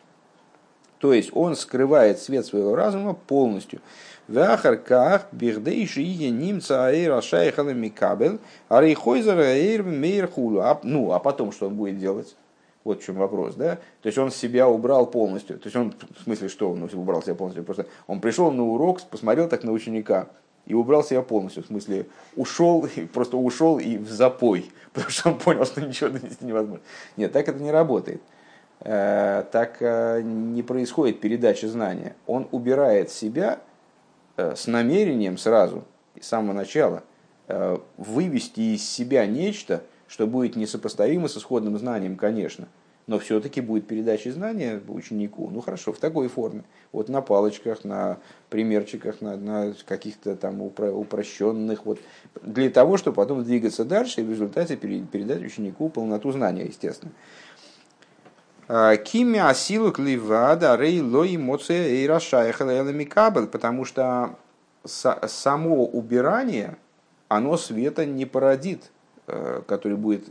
То 1.02 1.14
есть 1.14 1.32
он 1.34 1.56
скрывает 1.56 2.20
свет 2.20 2.46
своего 2.46 2.76
разума 2.76 3.14
полностью. 3.14 3.82
Вахарках 4.28 5.26
бихдейши 5.32 6.04
немца 6.30 6.88
аэра 6.88 7.22
шайхана 7.22 7.72
микабел, 7.72 8.40
арейхойзера 8.70 9.42
аэр 9.42 9.82
мейр 9.82 10.28
хулу. 10.28 10.64
Ну, 10.84 11.12
а 11.12 11.20
потом 11.20 11.52
что 11.52 11.68
он 11.68 11.76
будет 11.76 11.98
делать? 11.98 12.36
Вот 12.84 13.02
в 13.02 13.06
чем 13.06 13.16
вопрос, 13.16 13.56
да? 13.56 13.76
То 14.02 14.08
есть 14.08 14.18
он 14.20 14.32
себя 14.32 14.68
убрал 14.70 15.08
полностью. 15.08 15.58
То 15.58 15.68
есть 15.68 15.76
он, 15.76 15.94
в 16.20 16.24
смысле, 16.24 16.50
что 16.50 16.72
он 16.72 16.88
убрал 16.94 17.24
себя 17.24 17.36
полностью? 17.36 17.64
Просто 17.64 17.88
он 18.06 18.22
пришел 18.22 18.52
на 18.52 18.64
урок, 18.64 19.02
посмотрел 19.02 19.50
так 19.50 19.64
на 19.64 19.72
ученика, 19.72 20.30
и 20.68 20.76
убрал 20.76 21.04
себя 21.04 21.24
полностью. 21.24 21.64
В 21.64 21.68
смысле, 21.68 22.06
ушел, 22.36 22.88
просто 23.14 23.38
ушел 23.38 23.80
и 23.80 23.98
в 23.98 24.10
запой, 24.10 24.72
потому 24.94 25.10
что 25.10 25.30
он 25.30 25.40
понял, 25.40 25.66
что 25.66 25.82
ничего 25.82 26.10
донести 26.12 26.46
невозможно. 26.46 26.84
Нет, 27.18 27.32
так 27.32 27.50
это 27.50 27.60
не 27.60 27.72
работает. 27.72 28.22
Э, 28.84 29.44
так 29.52 29.78
э, 29.80 30.22
не 30.24 30.64
происходит 30.64 31.20
передача 31.20 31.68
знания. 31.68 32.16
Он 32.26 32.48
убирает 32.52 33.12
себя 33.12 33.60
э, 34.38 34.56
с 34.56 34.68
намерением 34.68 35.38
сразу, 35.38 35.84
с 36.20 36.28
самого 36.28 36.54
начала, 36.54 37.04
вывести 37.98 38.76
из 38.76 38.90
себя 38.90 39.26
нечто, 39.26 39.84
что 40.08 40.26
будет 40.26 40.56
несопоставимо 40.56 41.28
с 41.28 41.36
исходным 41.36 41.78
знанием, 41.78 42.16
конечно– 42.16 42.70
но 43.08 43.20
все-таки 43.20 43.62
будет 43.62 43.88
передача 43.88 44.32
знания 44.32 44.82
ученику, 44.88 45.50
ну 45.50 45.60
хорошо, 45.60 45.92
в 45.92 45.98
такой 45.98 46.28
форме. 46.28 46.64
Вот 46.92 47.10
на 47.10 47.22
палочках, 47.22 47.84
на 47.84 48.20
примерчиках, 48.50 49.20
на, 49.20 49.36
на 49.36 49.74
каких-то 49.86 50.36
там 50.36 50.62
упро- 50.62 50.92
упрощенных, 50.92 51.86
вот, 51.86 52.00
для 52.42 52.70
того, 52.70 52.98
чтобы 52.98 53.16
потом 53.16 53.44
двигаться 53.44 53.86
дальше 53.86 54.22
и 54.22 54.24
в 54.24 54.30
результате 54.30 54.78
передать 54.78 55.42
ученику 55.42 55.90
полноту 55.90 56.32
знания, 56.32 56.66
естественно. 56.66 57.12
Кими 59.04 59.38
асилу 59.38 59.92
кливада 59.92 60.78
рей 60.78 61.02
ло 61.02 61.26
эмоция 61.26 61.90
и 61.90 62.08
микабель, 62.94 63.48
потому 63.48 63.84
что 63.84 64.38
само 64.86 65.86
убирание, 65.86 66.78
оно 67.28 67.58
света 67.58 68.06
не 68.06 68.26
породит, 68.26 68.92
э, 69.28 69.62
который 69.68 69.98
будет, 69.98 70.30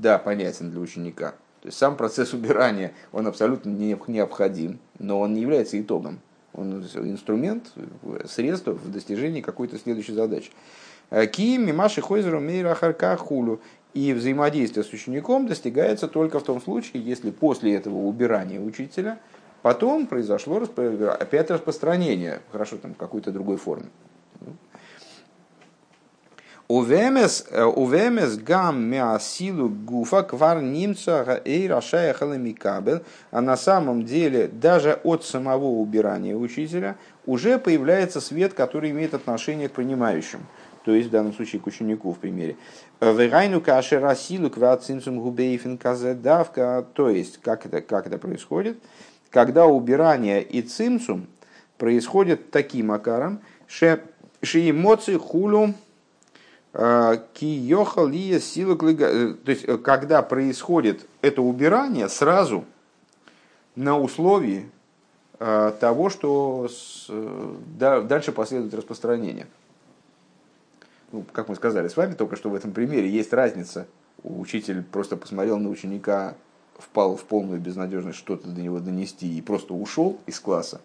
да, 0.00 0.18
понятен 0.18 0.70
для 0.70 0.80
ученика. 0.80 1.30
То 1.62 1.68
есть 1.68 1.78
сам 1.78 1.96
процесс 1.96 2.34
убирания, 2.34 2.92
он 3.10 3.26
абсолютно 3.26 3.70
необходим, 3.70 4.78
но 4.98 5.20
он 5.20 5.32
не 5.32 5.40
является 5.40 5.80
итогом. 5.80 6.20
Он 6.52 6.82
инструмент, 6.82 7.72
средство 8.26 8.72
в 8.72 8.90
достижении 8.90 9.40
какой-то 9.40 9.78
следующей 9.78 10.12
задачи. 10.12 10.50
Ким, 11.32 11.66
Мимаши, 11.66 12.02
Хойзеру, 12.02 12.38
Мейра, 12.38 12.74
Харка, 12.74 13.16
Хулю. 13.16 13.60
И 13.94 14.12
взаимодействие 14.12 14.84
с 14.84 14.92
учеником 14.92 15.46
достигается 15.46 16.08
только 16.08 16.40
в 16.40 16.44
том 16.44 16.60
случае, 16.60 17.02
если 17.02 17.30
после 17.30 17.74
этого 17.74 17.96
убирания 17.96 18.60
учителя 18.60 19.18
потом 19.62 20.06
произошло 20.06 20.62
опять 21.18 21.50
распространение, 21.50 22.40
хорошо, 22.52 22.76
там, 22.76 22.94
какой-то 22.94 23.32
другой. 23.32 23.58
Увемес, 26.68 27.46
э, 27.50 27.64
увемес 27.64 28.36
гам 28.36 28.82
мясилу 28.82 29.70
гуфа 29.70 30.22
квар 30.22 30.60
немца 30.60 31.40
и 31.42 31.66
рашая 31.66 32.12
халамикабел. 32.12 33.00
А 33.30 33.40
на 33.40 33.56
самом 33.56 34.04
деле 34.04 34.48
даже 34.48 35.00
от 35.02 35.24
самого 35.24 35.64
убирания 35.64 36.36
учителя 36.36 36.96
уже 37.24 37.58
появляется 37.58 38.20
свет, 38.20 38.52
который 38.52 38.90
имеет 38.90 39.14
отношение 39.14 39.70
к 39.70 39.72
принимающим. 39.72 40.40
То 40.84 40.92
есть 40.94 41.08
в 41.08 41.10
данном 41.10 41.32
случае 41.32 41.62
к 41.62 41.66
ученику 41.66 42.12
в 42.12 42.18
примере. 42.18 42.56
Вегайну 43.00 43.60
каши 43.60 43.98
расилу 43.98 44.50
квацинцум 44.50 45.20
губейфин 45.20 45.78
давка. 46.20 46.84
То 46.94 47.10
есть 47.10 47.38
как 47.38 47.66
это, 47.66 47.80
как 47.80 48.06
это 48.06 48.18
происходит? 48.18 48.78
Когда 49.30 49.66
убирание 49.66 50.42
и 50.42 50.62
цимцум 50.62 51.26
происходит 51.76 52.50
таким 52.50 52.90
акаром, 52.90 53.40
ше 53.68 54.02
эмоции 54.42 55.16
хулю 55.16 55.74
Киоха 56.72 58.04
лия 58.04 58.40
сила 58.40 58.78
э, 58.80 59.34
То 59.44 59.50
есть, 59.50 59.64
э, 59.64 59.78
когда 59.78 60.22
происходит 60.22 61.06
это 61.22 61.40
убирание, 61.42 62.08
сразу 62.08 62.64
на 63.74 63.98
условии 63.98 64.70
э, 65.40 65.72
того, 65.80 66.10
что 66.10 66.68
дальше 67.78 68.32
последует 68.32 68.74
распространение. 68.74 69.46
Ну, 71.12 71.24
как 71.32 71.48
мы 71.48 71.56
сказали 71.56 71.88
с 71.88 71.96
вами 71.96 72.14
только 72.14 72.36
что 72.36 72.50
в 72.50 72.54
этом 72.54 72.72
примере, 72.72 73.08
есть 73.08 73.32
разница. 73.32 73.86
Учитель 74.22 74.82
просто 74.82 75.16
посмотрел 75.16 75.58
на 75.58 75.68
ученика, 75.70 76.34
впал 76.78 77.16
в 77.16 77.24
полную 77.24 77.60
безнадежность 77.60 78.18
что-то 78.18 78.48
до 78.48 78.60
него 78.60 78.80
донести 78.80 79.38
и 79.38 79.40
просто 79.40 79.74
ушел 79.74 80.18
из 80.26 80.38
класса 80.40 80.80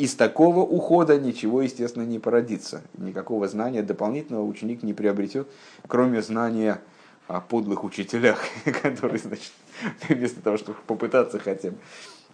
из 0.00 0.14
такого 0.14 0.60
ухода 0.60 1.18
ничего, 1.18 1.62
естественно, 1.62 2.04
не 2.04 2.18
породится. 2.18 2.82
Никакого 2.96 3.48
знания 3.48 3.82
дополнительного 3.82 4.44
ученик 4.44 4.82
не 4.82 4.94
приобретет, 4.94 5.48
кроме 5.86 6.22
знания 6.22 6.80
о 7.28 7.40
подлых 7.40 7.84
учителях, 7.84 8.40
которые, 8.82 9.18
значит, 9.18 9.52
вместо 10.08 10.40
того, 10.40 10.56
чтобы 10.56 10.78
попытаться 10.86 11.38
хотя 11.38 11.70
бы, 11.70 11.76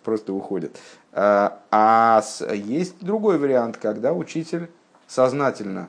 просто 0.05 0.33
уходят. 0.33 0.77
А, 1.13 1.61
а 1.71 2.23
есть 2.55 3.01
другой 3.01 3.39
вариант, 3.39 3.77
когда 3.77 4.13
учитель 4.13 4.71
сознательно 5.09 5.89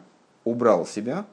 убрал 0.49 0.85
себя, 0.85 1.25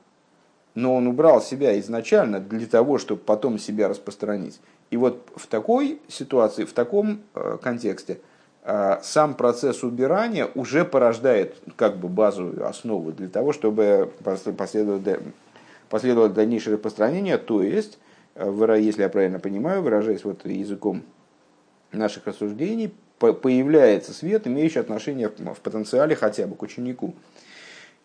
но 0.75 0.95
он 0.95 1.07
убрал 1.07 1.41
себя 1.41 1.79
изначально 1.81 2.41
для 2.41 2.67
того, 2.67 2.99
чтобы 2.99 3.21
потом 3.21 3.59
себя 3.59 3.89
распространить. 3.89 4.61
И 4.91 4.97
вот 4.97 5.29
в 5.37 5.47
такой 5.47 6.01
ситуации, 6.09 6.65
в 6.65 6.73
таком 6.73 7.21
э, 7.35 7.59
контексте– 7.63 8.19
а, 8.67 9.01
сам 9.03 9.35
процесс 9.35 9.83
убирания 9.85 10.49
уже 10.55 10.87
порождает 10.87 11.57
как 11.77 11.99
бы 11.99 12.09
базовую 12.09 12.67
основу 12.67 13.13
для 13.13 13.29
того, 13.29 13.53
чтобы 13.53 14.11
последовать 14.21 15.21
дальнейшее 16.33 16.77
распространение, 16.77 17.37
то 17.37 17.63
есть, 17.63 17.99
э, 18.35 18.77
если 18.81 19.03
я 19.03 19.11
правильно 19.11 19.39
понимаю, 19.39 19.83
выражаясь 19.83 20.25
вот 20.25 20.47
языком 20.47 21.03
наших 21.93 22.27
рассуждений, 22.27 22.95
появляется 23.19 24.15
свет, 24.15 24.47
имеющий 24.47 24.79
отношение 24.79 25.29
в 25.29 25.61
потенциале 25.61 26.17
хотя 26.17 26.47
бы 26.47 26.57
к 26.57 26.63
ученику. 26.63 27.15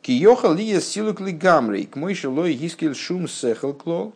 Киохал 0.02 0.54
ли 0.54 0.80
силу 0.80 1.14
клигамрей, 1.14 1.86
к 1.86 1.96
мой 1.96 2.14
шилой 2.14 2.54
гискель 2.54 2.96
шум 2.96 3.28
сехал 3.28 3.74
клол, 3.74 4.14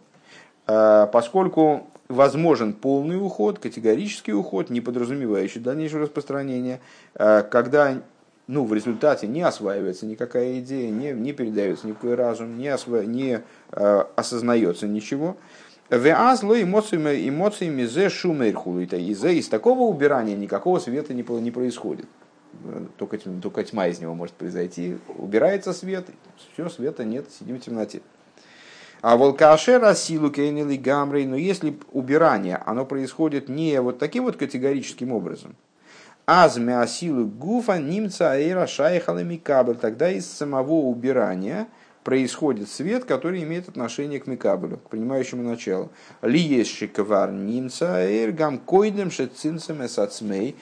а, 0.66 1.08
поскольку 1.08 1.88
возможен 2.08 2.74
полный 2.74 3.18
уход, 3.18 3.60
категорический 3.60 4.34
уход, 4.34 4.70
не 4.70 4.82
подразумевающий 4.82 5.62
дальнейшего 5.62 6.04
распространения, 6.04 6.80
э, 7.16 7.44
когда 7.50 8.02
ну, 8.48 8.66
в 8.66 8.74
результате 8.74 9.28
не 9.28 9.42
осваивается 9.42 10.06
никакая 10.06 10.60
идея, 10.60 10.92
не, 10.92 11.12
не 11.12 11.34
передается 11.34 11.88
никакой 11.88 12.16
разум, 12.16 12.58
не, 12.58 12.68
осва... 12.68 13.04
не 13.04 13.42
э, 13.72 14.04
осознается 14.16 14.88
ничего. 14.88 15.38
Веазло 15.90 16.62
эмоциями, 16.62 17.28
эмоциями 17.28 17.84
зе 17.84 18.10
шумерху. 18.10 18.80
Из, 18.80 19.24
из 19.24 19.48
такого 19.48 19.82
убирания 19.82 20.36
никакого 20.36 20.80
света 20.80 21.14
не, 21.14 21.24
не 21.42 21.52
происходит. 21.52 22.06
Только, 22.98 23.18
только 23.18 23.64
тьма 23.64 23.88
из 23.88 24.00
него 24.00 24.16
может 24.16 24.36
произойти. 24.36 24.98
Убирается 25.18 25.74
свет, 25.74 26.08
все, 26.54 26.70
света 26.70 27.04
нет, 27.04 27.26
сидим 27.32 27.60
в 27.60 27.62
темноте. 27.62 28.02
А 29.02 29.18
волкашера 29.18 29.94
силу 29.96 30.32
кейнили 30.32 30.78
гамрей, 30.78 31.26
но 31.26 31.36
если 31.36 31.78
убирание, 31.92 32.56
оно 32.66 32.86
происходит 32.86 33.50
не 33.50 33.82
вот 33.82 34.00
таким 34.00 34.24
вот 34.24 34.38
категорическим 34.38 35.12
образом, 35.12 35.58
азмя 36.26 36.88
силу 36.88 37.26
гуфа 37.26 37.80
немца 37.80 38.32
аэра 38.32 38.66
шайхалами 38.66 39.36
кабель, 39.36 39.76
тогда 39.76 40.10
из 40.10 40.26
самого 40.26 40.72
убирания 40.72 41.68
происходит 42.04 42.70
свет, 42.70 43.06
который 43.06 43.44
имеет 43.44 43.70
отношение 43.70 44.20
к 44.20 44.28
микабелю, 44.28 44.78
к 44.78 44.90
принимающему 44.90 45.44
началу. 45.44 45.92
Ли 46.22 46.40
есть 46.40 46.72
шиковар 46.72 47.32
немца 47.32 47.98
аэр 47.98 48.32
гам 48.32 48.58
койдем 48.58 49.12
шецинцем 49.12 49.86
эсацмей, 49.86 50.56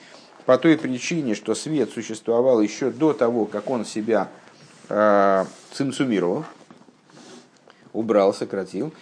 по 0.46 0.58
той 0.58 0.76
причине, 0.76 1.34
что 1.34 1.54
свет 1.54 1.90
существовал 1.90 2.60
еще 2.60 2.90
до 2.90 3.12
того, 3.12 3.46
как 3.46 3.70
он 3.70 3.84
себя 3.84 4.28
э, 4.88 5.44
цинцумировал, 5.72 6.44
убрал, 7.92 8.34
сократил. 8.34 8.92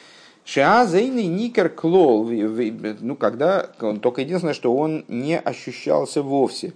Шиазейный 0.45 1.27
никер 1.27 1.69
клол, 1.69 2.29
ну, 2.29 3.15
когда, 3.15 3.63
только 4.03 4.23
единственное, 4.23 4.55
что 4.55 4.75
он 4.75 5.05
не 5.09 5.39
ощущался 5.39 6.23
вовсе. 6.23 6.73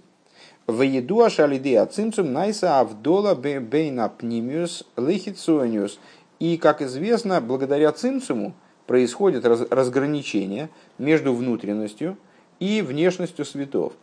В 0.67 0.81
еду 0.81 1.21
ашалиды 1.21 1.77
ацинцум 1.77 2.33
найса 2.33 2.79
авдола 2.79 3.35
бейна 3.35 4.09
пнимиус 4.09 4.83
лихицониус. 4.97 5.99
И, 6.39 6.57
как 6.57 6.81
известно, 6.81 7.39
благодаря 7.39 7.91
цинцуму 7.91 8.53
происходит 8.87 9.45
разграничение 9.45 10.69
между 10.97 11.33
внутренностью 11.33 12.17
и 12.59 12.81
внешностью 12.81 13.45
светов. 13.45 13.93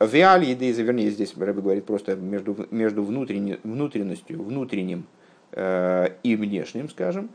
В 0.00 0.14
реалии, 0.14 0.54
вернее, 0.54 1.10
здесь 1.10 1.36
Рэбби 1.36 1.60
говорит 1.60 1.84
просто 1.84 2.16
между, 2.16 2.66
между 2.70 3.02
внутренностью, 3.02 4.42
внутренним 4.42 5.04
э, 5.52 6.08
и 6.22 6.36
внешним, 6.36 6.88
скажем, 6.88 7.28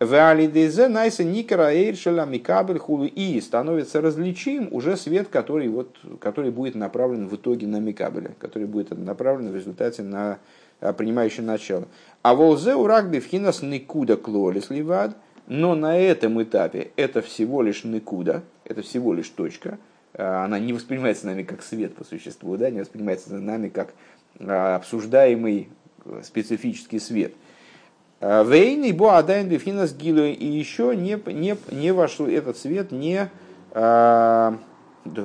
Валидезе 0.00 0.88
найса 0.88 1.22
никара 1.22 1.72
эйршеля 1.72 2.24
микабель 2.24 2.78
хулу 2.78 3.04
и 3.04 3.40
становится 3.40 4.00
различим 4.00 4.68
уже 4.72 4.96
свет, 4.96 5.28
который, 5.28 5.68
вот, 5.68 5.96
который 6.20 6.50
будет 6.50 6.74
направлен 6.74 7.28
в 7.28 7.36
итоге 7.36 7.68
на 7.68 7.78
микабеля, 7.78 8.34
который 8.40 8.66
будет 8.66 8.96
направлен 8.96 9.52
в 9.52 9.54
результате 9.54 10.02
на 10.02 10.38
а, 10.80 10.92
принимающее 10.92 11.44
начало. 11.44 11.86
А 12.22 12.34
волзе 12.34 12.74
урак 12.74 13.10
бифхинас 13.10 13.62
никуда 13.62 14.16
клолис 14.16 14.70
ливад, 14.70 15.16
но 15.48 15.74
на 15.74 15.98
этом 15.98 16.40
этапе 16.42 16.90
это 16.96 17.20
всего 17.20 17.62
лишь 17.62 17.82
никуда, 17.82 18.42
это 18.64 18.82
всего 18.82 19.12
лишь 19.14 19.28
точка, 19.28 19.78
она 20.14 20.58
не 20.58 20.72
воспринимается 20.72 21.26
нами 21.26 21.42
как 21.42 21.62
свет 21.62 21.94
по 21.94 22.04
существу, 22.04 22.56
да, 22.56 22.70
не 22.70 22.80
воспринимается 22.80 23.34
нами 23.34 23.68
как 23.68 23.94
а, 24.40 24.76
обсуждаемый 24.76 25.68
э, 26.04 26.20
специфический 26.24 26.98
свет– 26.98 27.32
Э, 28.20 28.44
Вейный 28.44 28.92
Буадайн 28.92 29.48
Бифхинас 29.48 29.94
Гилу, 29.94 30.24
и 30.24 30.44
еще 30.44 30.94
не, 30.96 31.20
не, 31.32 31.56
не 31.70 31.92
вошел 31.92 32.26
этот 32.26 32.56
свет, 32.56 32.90
не 32.90 33.28
а, 33.72 34.58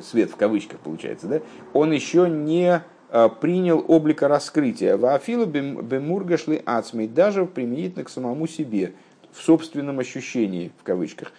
свет 0.03 0.29
в 0.29 0.35
кавычках 0.35 0.79
получается, 0.79 1.27
да, 1.27 1.41
он 1.73 1.91
еще 1.91 2.29
не 2.29 2.81
принял 3.41 3.85
облика 3.87 4.27
раскрытия. 4.27 4.97
Ваафилу 4.97 5.45
бемургашли 5.45 6.63
ацмей, 6.65 7.07
даже 7.07 7.45
применительно 7.45 8.05
к 8.05 8.09
самому 8.09 8.47
себе, 8.47 8.93
в 9.31 9.39
собственном 9.39 9.99
ощущении, 9.99 10.71
в 10.79 10.83
кавычках. 10.83 11.31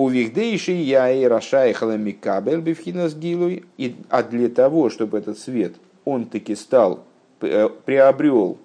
У 0.00 0.08
вихдейши 0.08 0.72
я 0.72 1.10
и 1.10 1.24
рашайхала 1.24 1.96
микабель 1.96 2.60
бифхинас 2.60 3.14
гилуй, 3.14 3.64
а 4.08 4.22
для 4.22 4.48
того, 4.48 4.88
чтобы 4.88 5.18
этот 5.18 5.38
свет, 5.38 5.74
он 6.04 6.24
таки 6.24 6.54
стал, 6.54 7.04
э, 7.42 7.68
приобрел 7.84 8.58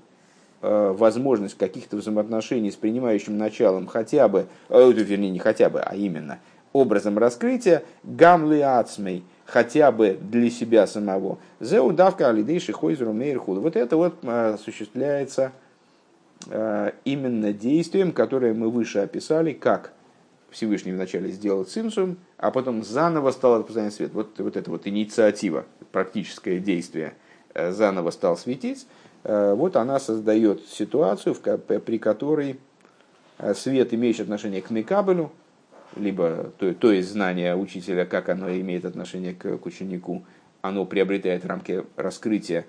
Э, 0.68 0.96
возможность 0.98 1.56
каких-то 1.60 1.96
взаимоотношений 1.96 2.72
с 2.72 2.76
принимающим 2.76 3.38
началом 3.38 3.86
хотя 3.86 4.28
бы, 4.28 4.48
э, 4.70 4.92
вернее 4.94 5.30
не 5.30 5.38
хотя 5.38 5.70
бы, 5.70 5.80
а 5.80 5.96
именно 5.96 6.40
образом 6.74 7.20
раскрытия 7.20 7.84
гамли 8.02 8.62
ацмей, 8.62 9.24
хотя 9.46 9.92
бы 9.92 10.18
для 10.20 10.50
себя 10.50 10.88
самого. 10.88 11.38
Зеудавка 11.60 12.30
алидейши 12.30 12.74
хойзру 12.74 13.14
мейрхуд. 13.14 13.60
Вот 13.60 13.76
это 13.76 13.96
вот 13.96 14.26
осуществляется 14.26 15.52
именно 17.06 17.54
действием, 17.54 18.12
которое 18.12 18.54
мы 18.54 18.70
выше 18.70 19.00
описали, 19.00 19.54
как 19.54 19.94
Всевышний 20.50 20.94
вначале 20.94 21.32
сделал 21.32 21.64
цинсум, 21.66 22.18
а 22.38 22.52
потом 22.52 22.84
заново 22.84 23.32
стал 23.32 23.60
распознавать 23.60 23.94
свет. 23.94 24.14
Вот, 24.14 24.40
вот 24.40 24.56
эта 24.56 24.70
вот 24.72 24.88
инициатива, 24.88 25.66
практическое 25.92 26.60
действие, 26.60 27.14
заново 27.54 28.12
стал 28.12 28.38
светить. 28.38 28.88
Э, 29.26 29.56
вот 29.56 29.76
она 29.76 30.00
создает 30.00 30.66
ситуацию, 30.68 31.36
при 31.36 31.98
которой 31.98 32.60
э, 33.40 33.54
свет, 33.56 33.94
имеющий 33.94 34.22
отношение 34.22 34.62
к 34.62 34.70
Мекабелю, 34.70 35.32
либо 35.96 36.52
то, 36.60 36.74
то 36.74 36.92
есть 36.92 37.10
знание 37.10 37.56
учителя, 37.56 38.06
как 38.06 38.30
оно 38.30 38.52
имеет 38.52 38.86
отношение 38.86 39.34
к, 39.34 39.58
к 39.58 39.66
ученику, 39.66 40.24
оно 40.62 40.86
приобретает 40.86 41.46
рамки 41.46 41.84
раскрытия, 41.96 42.62
э, 42.62 42.66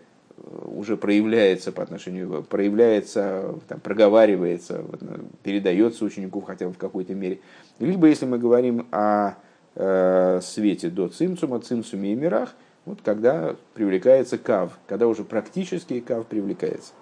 уже 0.65 0.97
проявляется 0.97 1.73
по 1.73 1.83
отношению, 1.83 2.45
проявляется, 2.45 3.55
там, 3.69 3.81
проговаривается, 3.81 4.85
передается 5.43 6.05
ученику 6.05 6.41
хотя 6.41 6.67
бы 6.67 6.73
в 6.73 6.79
какой-то 6.79 7.15
мере. 7.15 7.41
Либо, 7.79 8.07
если 8.07 8.27
мы 8.27 8.39
говорим 8.39 8.87
о 8.91 9.35
э, 9.75 10.41
свете 10.43 10.91
до 10.91 11.09
цимцума, 11.09 11.61
цимцуме 11.61 12.13
и 12.13 12.17
мирах– 12.17 12.55
вот 12.87 13.01
когда 13.05 13.57
привлекается 13.75 14.39
кав, 14.39 14.79
когда 14.87 15.09
уже 15.09 15.25
практически 15.25 16.01
кав 16.01 16.25
привлекается. 16.27 16.93